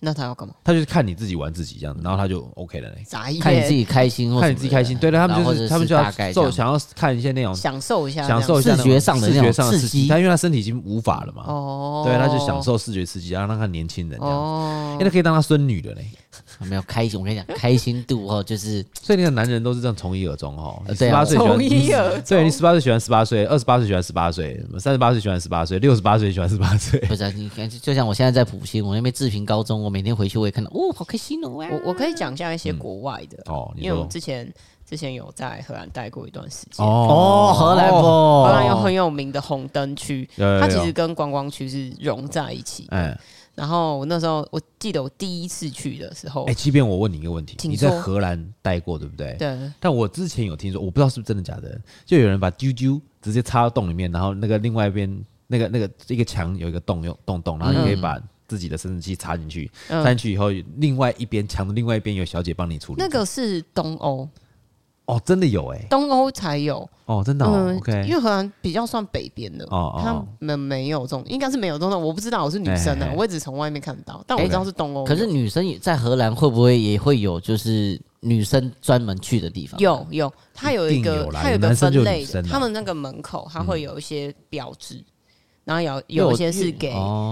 [0.06, 0.54] 那他要干嘛？
[0.64, 3.04] 他就是看你自己玩自己这样子，然后他就 OK 了嘞。
[3.42, 4.96] 看你自己开心，看你自己开心。
[4.98, 10.08] 对对，他们就是他们就要受，想要看一些那种享受一下，享受一下视觉上的视觉上的刺激。
[10.08, 16.06] 他因为他身体已经无法了嘛，哦，对，他就享受视觉刺激，然后让他年轻人这样子，因为他可以当他孙女的嘞。
[16.70, 20.82] 没有开心，我跟你讲，开心度哦，就是 所以那个男人都是这样从一而终哦。
[20.96, 27.00] 十八岁从一而终，对你十八岁喜欢十八岁，二十八岁喜欢十八岁，三十八岁喜欢十八岁，六十八岁喜欢十八岁。
[27.02, 31.50] 不是你看，就像我现在在普星，我那边志平高中，我每天回去我也看到，哦，好开心哦。
[31.50, 34.52] 我我可以讲一下一些国外的哦，因为我之前
[34.88, 42.88] 之前有在荷兰待过一段时间哦，荷兰不，荷兰有很有名的红灯区，它其实跟观光区是融在一起。
[42.92, 43.18] 嗯。
[43.56, 49.34] 然后我那时候，我记得我第一次去的时候，哎，即便我问你一个问题，你在荷兰待过对不对？
[49.40, 49.72] 对。
[49.80, 63.02] 但我之前有听说，我不知道是不是真的假的，就有人把啾啾直接插到洞里面，然后那个另外一边那个那个一个墙有一个洞，有洞洞，然后你可以把自己的生殖器插进去，插进去以后，另外一边墙的另外一边有小姐帮你处理。
[63.02, 64.28] 那个是东欧。
[65.06, 75.04] 哦，真的有哎，东欧才有哦，真的，OK，因为荷兰比较算北边的，哦，他们没有这种，应该是没有这种，我不知道，我是女生的，我也只从外面看到，但我知道是东欧。
[75.04, 79.80] 可是女生也在荷兰会不会也会有，就是女生专门去的地方？
[79.80, 85.04] 有有，它有一个，它有一个分类的，他们那个门口它会有一些标志，
[85.64, 86.92] 然后有有一些是给，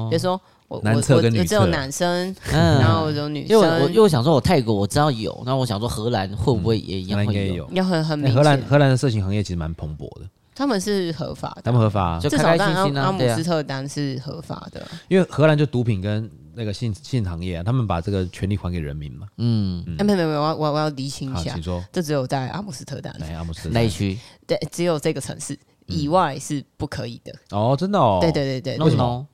[0.09, 0.39] 比如说。
[0.83, 2.79] 男厕跟女厕，只有男生， 嗯。
[2.79, 3.55] 然后有女生。
[3.57, 7.69] 因为我因为我想说，我泰国我知道有，那我想说荷兰会不会也一样会有？
[7.71, 14.85] 要很很荷兰荷兰的色情行业其实蛮蓬勃的，他们是合法的，他们合法，至少在阿姆斯特丹是合法的。
[15.07, 19.27] 因为荷兰就毒品跟那个性性行业，他们把这个权利还给人民嘛。
[19.37, 25.57] 嗯，哎，没有没有，我我我要厘清一下，请说，这只有在阿姆斯特丹，阿姆斯特丹那一区，对，只有这个城市
[25.87, 27.33] 以外是不可以的。
[27.49, 29.25] 哦，真的哦，对对对对，为什么？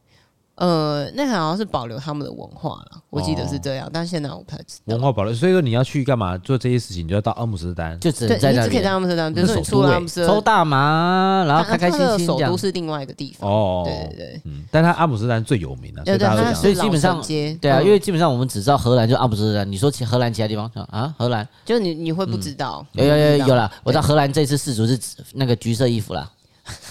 [0.59, 4.93] 呃，那个好像是保留他们的文化了，我记得是这样，但现在我不太知道。
[4.93, 6.37] 文化保留，所以说你要去干嘛？
[6.39, 8.63] 做这些事情，你就要到阿姆斯特丹，就只能在那里。
[8.63, 13.49] 你只可以在阿姆斯特丹，比如说你出了阿姆斯特抽大麻，然后开开心心首都是另外一个地方。
[13.49, 21.47] 哦，对对对，嗯，但他阿姆斯特丹最有名的，所以大家讲，所以基本上，对啊，因为基本上我们只知道荷兰就阿姆斯特丹，你说其荷兰其他地方啊，荷兰。
[21.63, 24.99] 就是你你会不知道，有有有有了，我知道荷兰这次世足是
[25.31, 26.29] 那个橘色衣服啦，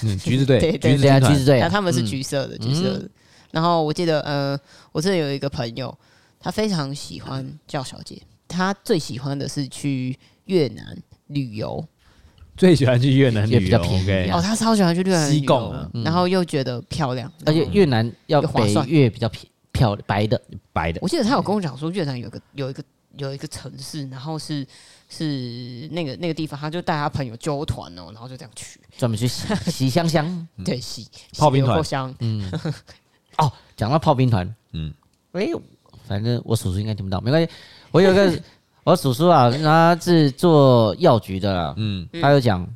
[0.05, 3.03] 嗯橘子队，橘子队，橘子队，他们是橘色的，橘色的。
[3.51, 4.59] 然后我记得，呃，
[4.92, 5.96] 我这里有一个朋友，
[6.38, 10.96] 他非常喜欢叫小姐，他最喜欢的是去越南
[11.28, 11.82] 旅游，
[12.57, 14.30] 最喜欢去越南旅游，比较便宜。
[14.30, 20.40] 哦，他超喜欢去越南旅游，然后又觉得漂亮，而且越南要划算，越比较漂漂白的。
[20.72, 20.99] 白的。
[21.03, 22.82] 我记得他有跟我讲说，越南有个有一个
[23.16, 24.66] 有一个城市，然后是
[25.09, 31.07] 是那个那个地方，他就带他朋友揪团哦，然后就这样去，专门去洗洗香香， 对，洗
[31.38, 31.82] 泡冰团。
[31.82, 32.51] 香，嗯。
[33.39, 34.93] 哦，讲到炮兵团，嗯，
[35.32, 35.49] 哎，
[36.07, 37.49] 反正我叔叔应该听不到，没关系。
[37.91, 38.32] 我有个
[38.84, 42.66] 我叔叔啊，他是做药局的啦，嗯，他有讲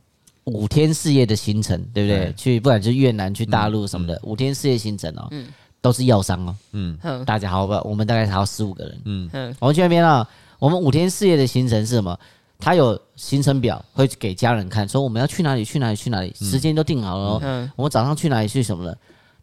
[0.45, 2.33] 五天四夜的行程，对不对？
[2.35, 5.49] 去不管是越南、去大陆什么的，五天四夜行程哦，嗯，
[5.81, 9.31] 都是药商哦，嗯，大家好吧，我们大概还有十五个人，嗯。
[9.33, 12.19] 嗯，我们去那边啊，我们五天四夜的行程是什么？
[12.59, 18.97] 他有行程表，会给家人看，说我们要去哪里，去哪里，去哪里，时间都定好了，嗯，我们早上去哪里去什么的。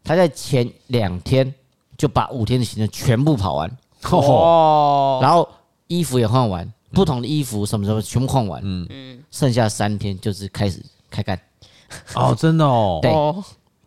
[0.04, 1.54] 他在前两天
[1.98, 3.78] 就把五天的行程全部跑完，
[4.12, 5.48] 哦，然后
[5.88, 8.88] 衣服也换完，不同的衣服什么什么全部换完，嗯。
[8.90, 11.40] 嗯，剩下三天就是开始开干。
[12.16, 13.12] 哦，真的哦， 对，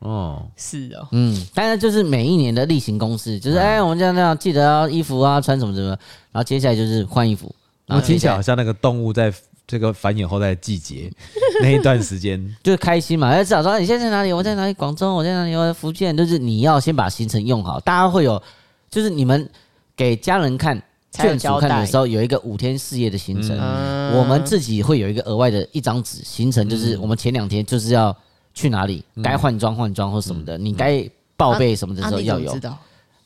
[0.00, 5.88] 哦，是哦，嗯，当然就是每一年的例行公事，就是哎，我们这样这样，记得要衣服啊，穿什么什么，
[6.32, 7.54] 然后接下来就是换衣服，
[7.86, 9.32] 然后听起来好像那个动物在。
[9.66, 11.10] 这个繁衍后代的季节
[11.62, 14.32] 那一段时间就是开心嘛，至少说你现在在哪里？
[14.32, 14.74] 我在哪里？
[14.74, 15.54] 广州，我在哪里？
[15.54, 16.14] 我在福建。
[16.16, 18.42] 就是你要先把行程用好，大家会有，
[18.90, 19.48] 就是你们
[19.96, 20.76] 给家人看、
[21.12, 23.58] 眷属看的时候，有一个五天四夜的行程。
[23.58, 28.14] 嗯、我们自己会有一个额外的一张纸行程，就是我们前两天就是要
[28.52, 32.54] 去哪里，该换装换装或什么的，嗯、你该报备什么的时候要有。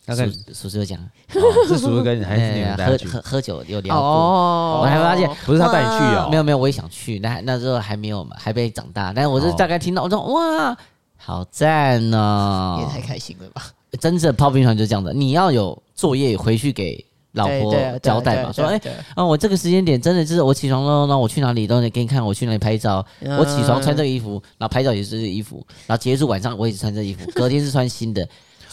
[0.06, 0.96] 大概叔叔有讲，
[1.66, 4.06] 是叔叔跟你还是你们带喝喝喝酒有聊过？
[4.06, 9.12] 哦，我还发现不是他带你去哦，没有没有，我也想去，那那时候还没有嘛，还没长大。
[9.12, 10.76] 但是我是大概听到，我说哇，
[11.16, 13.64] 好赞呢，也太开心了吧！
[13.98, 18.80] 真正炮兵团就是这样的，你要有作业回去给老婆交代嘛，说哎
[19.16, 23.04] 啊，我这个时间点真的就是我起床了，那我去哪里都得给你看，我去哪里拍照，
[23.40, 28.24] 我起床穿这个衣服，然后拍照也是这个衣服，然后结束晚上我也是穿这衣服，隔天是穿新的。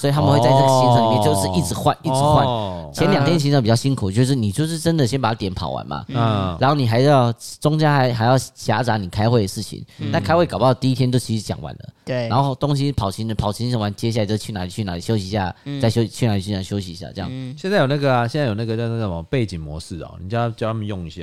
[0.04, 2.46] 所以他们会在这个行程里面，就是一直换，一直换。
[2.92, 7.32] 前两天行程比较辛苦，就是你就是真的先把点跑完嘛，嗯，然后你还要
[7.62, 9.82] 中间还还要夹杂你开会的事情。
[10.12, 12.28] 那开会搞不好第一天就其实讲完了，对。
[12.28, 17.32] 然后东西跑行程跑行程完，接下来就去哪里去哪里休息一下，再休去哪里去哪里休息一下，这样。
[17.58, 21.22] 现在有那个啊，现在有那个叫那什么背景模式哦，你叫叫他们用一下。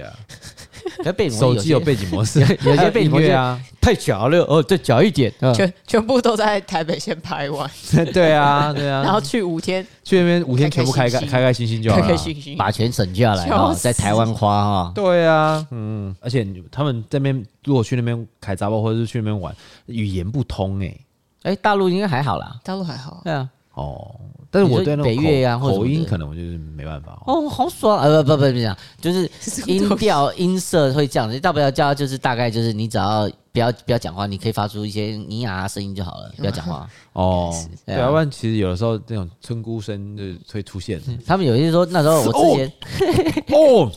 [1.30, 7.70] 手机有背景模式， 有些背景模式啊，太小了哦，再小一点，全全部都在台北先拍完。
[8.12, 8.72] 对啊。
[8.72, 11.82] 对啊，然后去五天，去那边五天全部开开开开心心。
[11.82, 12.56] 就好了，开开心心。
[12.56, 14.92] 把钱省下来哈，在台湾花哈。
[14.94, 19.54] 对啊，嗯，而且他们这边如果去那边开杂包或者是去那边玩，
[19.86, 20.96] 语言不通哎，
[21.42, 23.48] 哎，大陆应该还好啦，大陆还好，对啊，
[23.80, 24.16] 哦。
[24.52, 28.08] 但是我对那北越呀，口音可能我就是没办法哦，好爽啊！
[28.20, 29.30] 不不不，不讲，就是
[29.70, 37.54] 音调音色会这样子，大不了叫就是大概就是你只要不要不要讲话，你可以发出一些咿呀声音就好了，不要讲话 哦。
[37.86, 41.00] 台湾其实有的时候那种村姑声就会出现。
[41.24, 42.72] 他们有些说那时候我之前
[43.56, 43.88] 哦，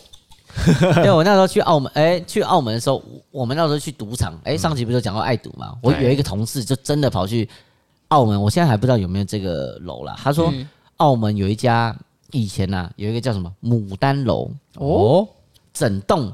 [0.98, 5.74] 因为我那时候去澳门，哎，去澳门的时候，我们那时候去赌场，哎，上集不是讲过爱赌嘛？
[5.82, 7.50] 我有一个同事就真的跑去。
[8.14, 10.16] 澳门，我现在还不知道有没有这个楼啦。
[10.20, 10.54] 他说，
[10.98, 11.96] 澳门有一家
[12.32, 14.52] 以前呐、啊，有一个叫什么牡丹楼。
[14.76, 15.28] 哦，
[15.74, 16.32] 整栋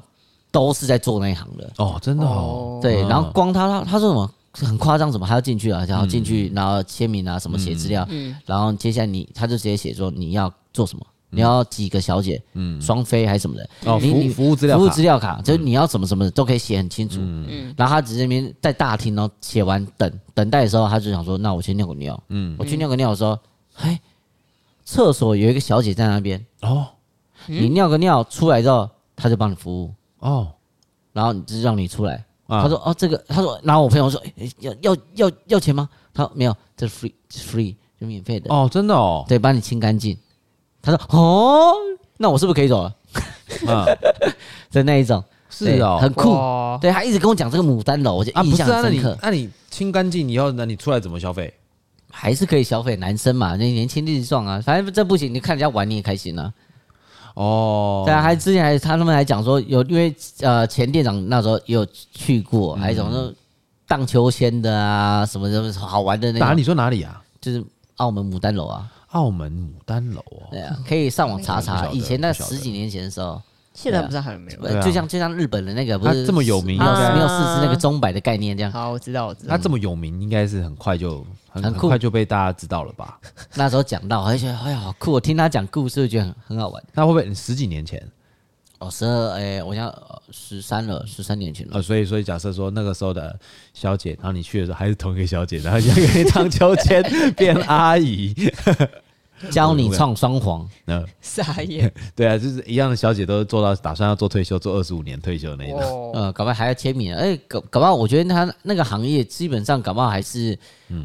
[0.52, 1.72] 都是在做那一行的。
[1.78, 2.80] 哦，真的哦。
[2.82, 8.06] 对，然后光他他他说什么很夸张，什么还要进去啊，然后进去然后签名啊，什么写资料，
[8.46, 11.06] 然后接下来你他就直接写说你要做什么。
[11.32, 13.70] 你要几个小姐，嗯，双飞还是什么的？
[13.86, 17.20] 哦，服服务资料服务资料卡，就是你要什么什么的都可以写很清楚。
[17.22, 22.22] 嗯，然后他只是那边在大厅哦，写完等等待的时候，他就想说，那我先尿个尿。
[22.30, 23.38] 嗯，我去尿个尿的时候，
[23.78, 24.00] 哎，
[24.84, 26.44] 厕所有一个小姐在那边。
[26.62, 26.88] 哦，
[27.46, 29.94] 你尿个尿出来之后，他就帮你服务。
[30.20, 30.48] 哦，
[31.14, 32.26] 然后就是让你出来。
[32.48, 35.88] 他说，哦，这个，他说，然后我朋友说，哎，要要要要钱吗？
[36.12, 38.52] 他说没有，这是 free，free 就免费的。
[38.52, 40.18] 哦，真的哦，对，帮你清干净。
[40.82, 41.74] 他说：“哦，
[42.18, 42.96] 那我是不是可以走了？
[43.68, 43.86] 啊，
[44.72, 46.32] 的那一种是哦，很酷。
[46.82, 49.18] 对，他一直跟我讲这个牡丹楼，我就印象深刻。
[49.22, 51.54] 那你清干净以后，那你出来怎么消费？
[52.12, 52.96] 还是可以消费？
[52.96, 55.34] 男生嘛，那年轻力壮啊，反正这不行。
[55.34, 56.52] 你看人家玩，你也开心啊。
[57.36, 63.32] 哦，对啊，还之前还他们还讲说有，因为呃前店长那时候也有去过，还有什么
[63.88, 67.22] 荡秋千的啊，什么什么好玩的那哪里说哪里啊？
[67.40, 67.64] 就是
[67.98, 71.88] 澳门牡丹楼啊。”澳门牡丹楼哦，对啊，可以上网查查。
[71.88, 73.42] 以前那十几年前的时候，
[73.74, 74.82] 现在不知道还有没有。
[74.82, 78.72] 就像就像日本的那个，不是这么有名，没有没有试试那个钟摆的概念这样。
[78.72, 79.56] 好，我知道，我知道。
[79.56, 83.20] 他这么有名，应该是很快就很快就被大家知道了吧？
[83.56, 86.84] 那时候讲到，我就觉得哎呀好酷，我听他讲故事，觉得很很好玩。
[86.94, 88.02] 那会不会十几年前？
[88.80, 89.94] 哦，十二哎，我想
[90.32, 91.74] 十三了，十三年前了。
[91.76, 93.38] 呃，所以所以假设说那个时候的
[93.74, 97.04] 小姐，然后你去的时候还是同一个小姐，然后就可以荡秋千
[97.36, 98.34] 变阿姨。
[99.50, 110.58] 教你唱双簧，那，傻眼， 对啊，就是一样的小姐都做到打算要做退休，做二十五年退休的那一种，呃，搞不好还要签名，哎，搞搞不好，我觉得他那个行业基本上搞不好还是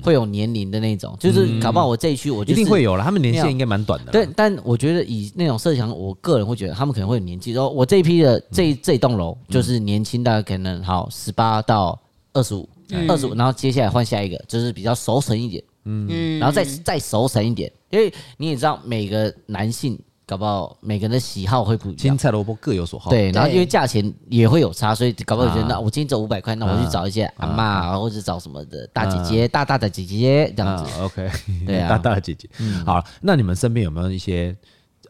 [0.03, 11.99] 会有年龄的那种，就是搞不好我这一区我一定会有了，他们年限应该蛮短的，对，但我觉得以那种设想，我个人会觉得他们可能会有年纪，说我这一批的这这栋楼就是年轻，大概可能好十八到
[12.32, 12.68] 二十五，
[13.09, 15.62] 二十五，然后接下来换下一个，就是比较熟成一点。
[15.85, 23.11] 嗯，然后再再熟成一点，因为你也知道，每个男性搞不好每个人的喜好会不一样，青菜萝卜各有所好。
[23.11, 31.03] 对，然后因为价钱也会有差，所以搞不好觉得那我今天走五百块，那我去找一些阿嬷或者找什么的大姐姐、大大的姐姐这样子。
[31.03, 31.30] OK，
[31.66, 32.49] 对啊， 大大的姐姐。
[32.87, 34.57] 好，那你们身边有没有一些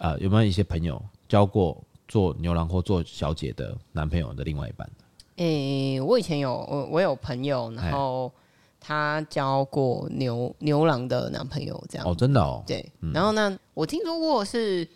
[0.01, 4.91] 呃，有没有一些朋友交过做牛郎或做小姐的男朋友的另外一半？
[5.37, 8.33] 诶、欸，我以前有我我有朋友，然后
[8.87, 12.85] 他交过牛牛郎的男朋友，这样哦，真的哦，对。
[13.01, 14.87] 嗯、然后呢，我听说过是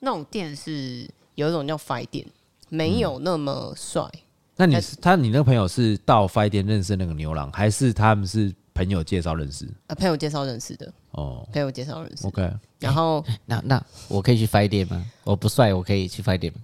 [0.00, 2.26] 那种店是有一种叫 “fight 店，
[2.70, 4.02] 没有那么帅。
[4.14, 4.20] 嗯、
[4.56, 9.68] 那你是他，你那个朋友是到 “fight 店认识那个牛郎，还是他们是朋友介绍认识？
[9.88, 12.26] 呃，朋友介绍认识的哦，朋友介绍认识。
[12.26, 15.04] OK，然后、欸、那那我可以去 “fight 店吗？
[15.24, 16.60] 我不帅，我可以去 “fight 店吗？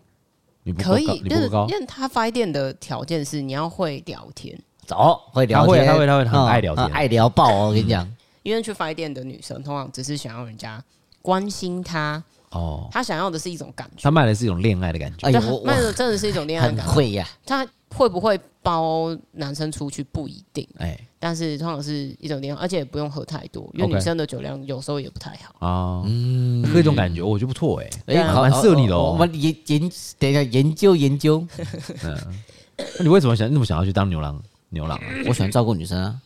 [0.82, 4.58] 可以，就是因为他发店的条件是你要会聊天，
[4.91, 7.68] 走会聊天，他会他会很爱聊天，爱聊爆哦！
[7.68, 8.05] 我跟你讲，
[8.43, 10.82] 因为去饭店的女生通常只是想要人家
[11.22, 12.20] 关心她
[12.51, 15.32] 哦，她想要的是一种感觉，她卖的是一种恋爱的感觉，哎，
[15.64, 17.64] 卖的真的是一种恋爱感觉，会呀，她
[17.95, 20.99] 会不会包男生出去不一定，哎。
[21.22, 25.66] 但是通常是一种恋爱，而且也不用喝太多，因为女生的酒量有时候也不太好。
[25.66, 26.03] 啊。
[26.07, 29.12] 嗯，喝一种感觉，我觉得不错哎，哎，蛮适合你的哦。
[29.12, 31.47] 我们研研等一下研究研究。
[32.03, 32.16] 嗯，
[32.99, 34.43] 那你为什么想那么想要去当牛郎？
[34.70, 34.98] 牛郎，
[35.28, 36.18] 我喜欢照顾女生啊。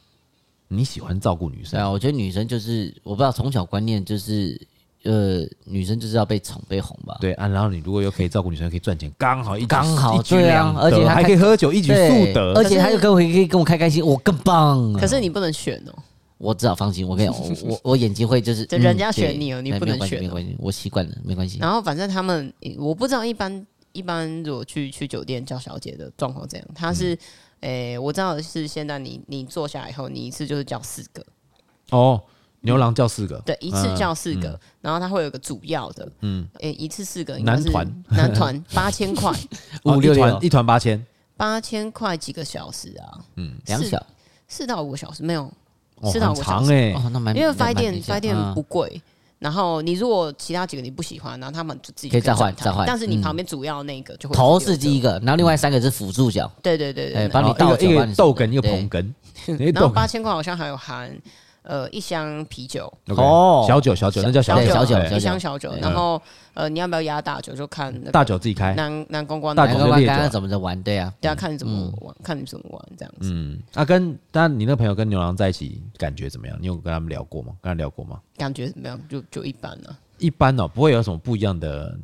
[0.69, 1.73] 你喜欢照顾女生？
[1.73, 4.61] 对啊，我觉得女生就是我不知道从小观念就是。
[5.05, 7.15] 呃，女生就是要被宠被哄吧？
[7.21, 14.95] 对啊，然后你如果又可以照顾女生，可以赚钱，刚好一刚好一举两得，而且还可以喝酒，一举数得，而且他又跟我可以跟我开开心，我更棒。
[14.95, 15.93] 可是你不能选哦，
[16.39, 17.07] 我只好放心。
[17.07, 17.39] 我跟你讲，
[17.69, 21.59] 我我眼睛会就是，人家选你哦，你不能选，没关系，我习惯了，没关系。
[21.59, 26.67] 然后反正他们，我不知道一般一般如果去去酒店叫小姐的状况怎样。
[26.75, 27.15] 他是，
[27.65, 31.25] 诶，我知道的是现在你你坐下来以后，你一次就是叫四个
[31.91, 32.23] 哦。
[32.61, 39.31] 牛郎叫四个，对，一次叫四个，然后他会有个主要的，嗯，诶，一次四个，男团，男团八千块，
[39.85, 41.07] 五六团，一团八千，
[41.37, 43.21] 八千块几个小时啊？
[43.37, 44.03] 嗯，两小
[44.49, 45.53] 四到五个小时没有，
[46.05, 46.73] 四到五个小时，
[47.35, 49.03] 因为饭店饭店不贵，
[49.45, 59.15] 然后你如果其他几个你不喜欢，然后他们就自己可以再换再换，但是你旁边主要那个就会头是第一个，然后另外三个是辅助角，对对对对，帮你倒一个豆梗一个捧梗，
[59.75, 61.15] 然后八千块好像还有含。
[61.65, 65.73] 呃，一箱啤酒哦，小酒小酒，那叫小酒小酒，一箱小酒。
[65.81, 66.21] 然后
[66.53, 67.55] 呃，你要不要压大酒？
[67.55, 68.75] 就看大酒自己开。
[68.75, 70.81] 男男公关，大公关刚刚怎么着玩？
[70.83, 73.31] 对啊，对啊，看你怎么玩，看你怎么玩这样子。
[73.33, 76.55] 嗯，那跟当然，你那朋友跟牛郎在一起感觉怎么样？
[76.61, 77.55] 你有跟他们聊过吗？
[77.63, 78.21] 跟他聊过吗？
[78.37, 79.01] 感觉怎么样？
[79.09, 79.97] 就就一般呢。
[80.19, 81.97] 一般哦，不会有什么不一样的。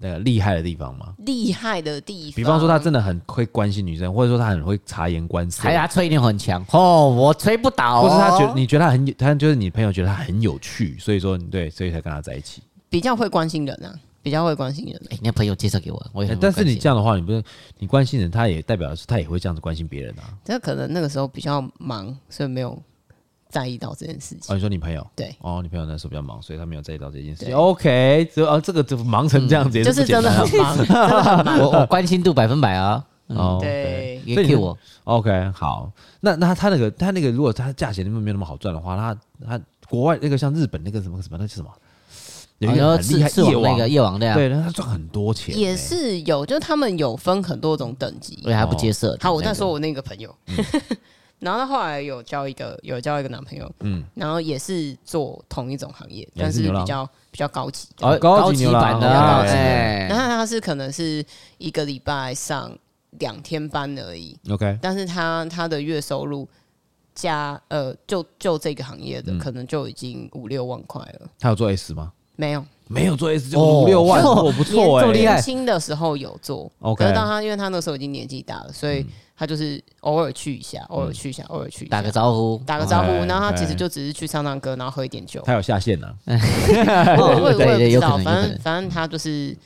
[0.00, 1.14] 那个厉害的地方吗？
[1.18, 8.02] 厉害的地方，比方说他真的很会关心女生，或者说他很会察言观色，还有他吹牛很强哦，我吹不倒。
[8.02, 12.62] 或是他觉得你觉得他很有，他就是你朋友觉得他很有趣，所以说对，所以才跟他在一起。
[12.88, 14.94] 比较会关心人啊，比较会关心人。
[15.10, 16.38] 哎、欸，你的朋友介绍给我，我也很。
[16.40, 17.42] 但是你这样的话，你不是
[17.78, 20.32] 你关心人，他也代表是他也会这样子关心别人啊。
[20.44, 22.82] 这可能那个时候比较忙，所以没有。
[23.48, 24.52] 在意到这件事情。
[24.52, 25.06] 哦，你说你朋友？
[25.16, 27.54] 对，哦，你朋友那时候比较忙，所以他没有在意到这件事情。
[27.54, 30.76] OK，这啊，这个就忙成这样子，就是真的很忙。
[31.60, 33.04] 我我关心度百分百啊。
[33.28, 35.92] 哦，对，也给我 OK 好。
[36.20, 41.70] 那那他那个他那个，如果他价钱那么没有那么好赚的话，他他国外那个像日本那个什么什么那是什么？
[42.58, 44.34] 有一个很厉害夜王那个夜王的呀。
[44.34, 45.56] 对，他赚很多钱。
[45.56, 49.14] 也是有，就是他们有分很多种等级，所以还不接受。
[49.20, 50.34] 好，我再说我那个朋友。
[51.40, 57.88] 然后他后来有交一个有交一个男朋友，嗯，然后也是做同一种行业，但是比较比较高级，
[58.20, 61.24] 高级版的，然后他是可能是
[61.58, 62.76] 一个礼拜上
[63.18, 66.48] 两天班而已，OK，但是他他的月收入
[67.14, 71.28] 加呃就就这个行业的可能就已经五六万块了。
[71.38, 72.12] 他有做 S 吗？
[72.36, 79.06] 没有，没有做 S 就五六万，哦，不错哎，年轻的时候有做，OK，可是当他因为他那时候已经年纪大了，所以。
[79.40, 83.12] 他就是偶尔去一下，偶尔去一下，偶尔去打个招呼，打个招呼。
[83.26, 85.40] 然后他其实就只是去唱唱歌，然后喝一点酒。
[85.46, 86.12] 他有下线呢？
[86.26, 89.56] 我 我也不知道，反正反正他就是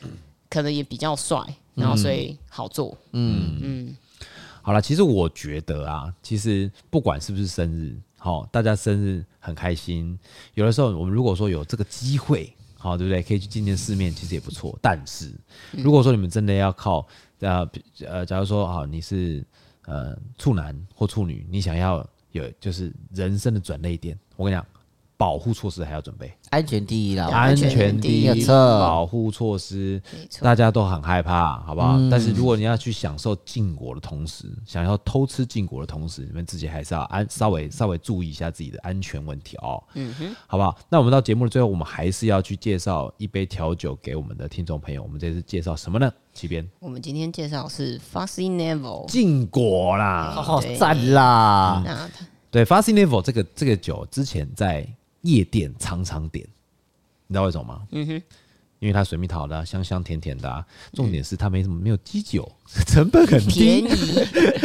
[0.51, 1.41] 可能也比较帅，
[1.75, 2.95] 然后所以好做。
[3.13, 3.97] 嗯嗯，
[4.61, 10.19] 好了，其实我觉得啊，其实不管是不是生日，好，大家生日很开心。
[10.53, 13.23] 有的时候我们如果说有这个机会，好，对不对？
[13.23, 14.77] 可以去见见世面，其实也不错。
[14.83, 15.33] 但是
[15.71, 17.07] 如果说你们真的要靠
[17.41, 17.71] 呃
[18.07, 19.45] 呃，假如说啊，你是。
[19.85, 24.65] 呃，处男或处女，你想要有就是人生的转捩点，我跟你讲，
[25.23, 30.03] 保护措施还要准备，安全第一啦，安全第一，保护措施，
[30.41, 31.97] 大家都很害怕，好不好？
[32.11, 40.77] 但是如果你要去享受禁果的同时，想要偷吃禁果的同时，你们自己还是要安稍微稍微注意一下自己的安全问题哦，嗯哼，好不好？
[40.89, 46.13] 那我们到节目的最后，我们还是要去介绍一杯调酒给我们的听众朋友，我们这次介绍什么呢？
[46.35, 51.81] 七边，我们今天介绍是 Fussy Navel 禁果啦，好赞啦！
[51.87, 52.11] 那
[52.51, 54.85] 对 Fussy Navel 这个这个酒之前在
[55.23, 56.47] 夜店常常点，
[57.27, 57.83] 你知道为什么吗？
[57.91, 58.23] 嗯哼，
[58.79, 62.51] 因为它水蜜桃的、啊、香香甜甜的、啊，重点是它没什么没有基酒，
[62.87, 63.97] 成本很低，便宜，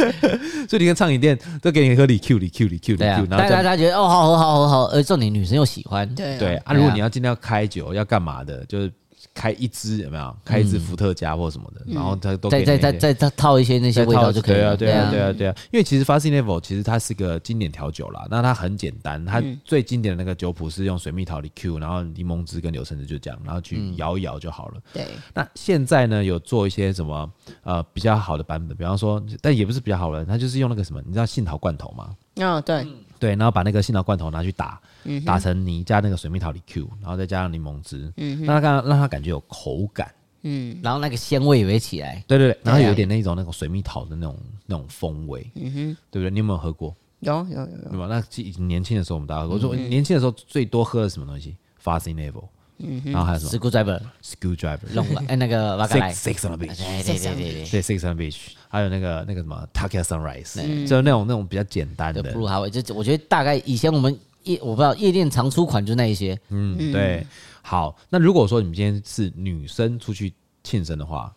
[0.68, 8.92] 所以你看畅饮店都给你喝里 Q 里 Q 里 Q 里 Q，然后大家觉得哦好喝好喝好喝，而重点女生又喜欢，对对啊，如果你要今天要开酒要干嘛的，就是。
[9.34, 10.36] 开一支有没有？
[10.44, 14.76] 开一支伏特加或什么的，嗯、然后他都再再再再再套一些那些味道就可以了。
[14.76, 15.54] 对啊，对啊，对啊，对啊。
[15.70, 24.80] 因为其实 Fasting Level 其实它是个经典调酒啦，那它很简单，它最经典的那个酒谱是用水蜜桃的 Q，然后柠檬汁跟柳橙汁就这样，然后去摇一摇就好了。
[24.92, 25.06] 对。
[25.34, 27.30] 那现在呢，有做一些什么
[27.62, 32.16] 呃比较好的版本，比方说，但也不是比较好的，它就是用那个什么，你知道杏桃罐头吗？
[32.36, 32.86] 哦，对。
[33.18, 40.12] 对，然后把那个杏桃罐头拿去打，嗯、打成泥，加那个水蜜桃里 Q，然后再加上柠檬汁，嗯，让它让它感觉有口感，
[40.42, 46.30] 嗯，然后那个鲜味也会起来，对对对，然后有点那种那种水蜜桃的那种那种风味，嗯哼，对不对？
[46.30, 46.94] 你有没有喝过？
[47.20, 48.06] 有有有有，对吧？
[48.06, 52.44] 那年轻的时候我们大家喝过，我说年轻的时候最多喝的什么东西？Fasting Level，
[52.78, 58.36] 嗯，然后还有什么？Screwdriver，Screwdriver，弄了， 哎，那个瓦格莱，Six on the beach，对对对对对，Six on the beach，
[58.68, 67.26] 还有那个那个什么？Tequila Sunrise，就是那种那种比较简单的，不如哈维，就我觉得大概以前我们夜我不知道夜店常出款就那一些，嗯，对。
[67.60, 71.30] 好，那如果说你们今天是女生出去庆生的话，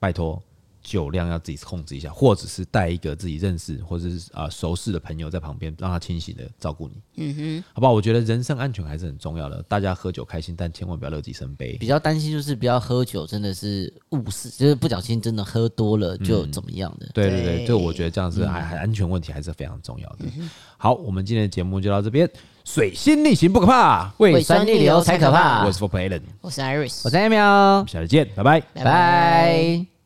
[0.00, 0.42] 拜托。
[0.88, 6.94] 酒量要自己控制一下，或者是带一个自己认识或者是啊、呃、熟识的朋友在旁边，让他清醒的照顾你。
[7.16, 7.92] 嗯哼，好不好？
[7.92, 9.62] 我觉得人身安全还是很重要的。
[9.64, 11.76] 大家喝酒开心，但千万不要乐极生悲。
[11.76, 17.06] 比较担心就是不要喝酒，真的是误事，就是不小心真的喝多了就怎么样的。
[17.06, 20.24] 嗯、对对对，就我觉得这样子还还安全问题还是非常重要的。
[20.38, 22.28] 嗯、好，我们今天的节目就到这边。
[22.64, 25.64] 水星逆行不可怕，胃酸逆流才可怕。
[25.64, 29.97] 我是 For Planet，我是 Iris，我是 Emil，下次见，拜拜，拜拜。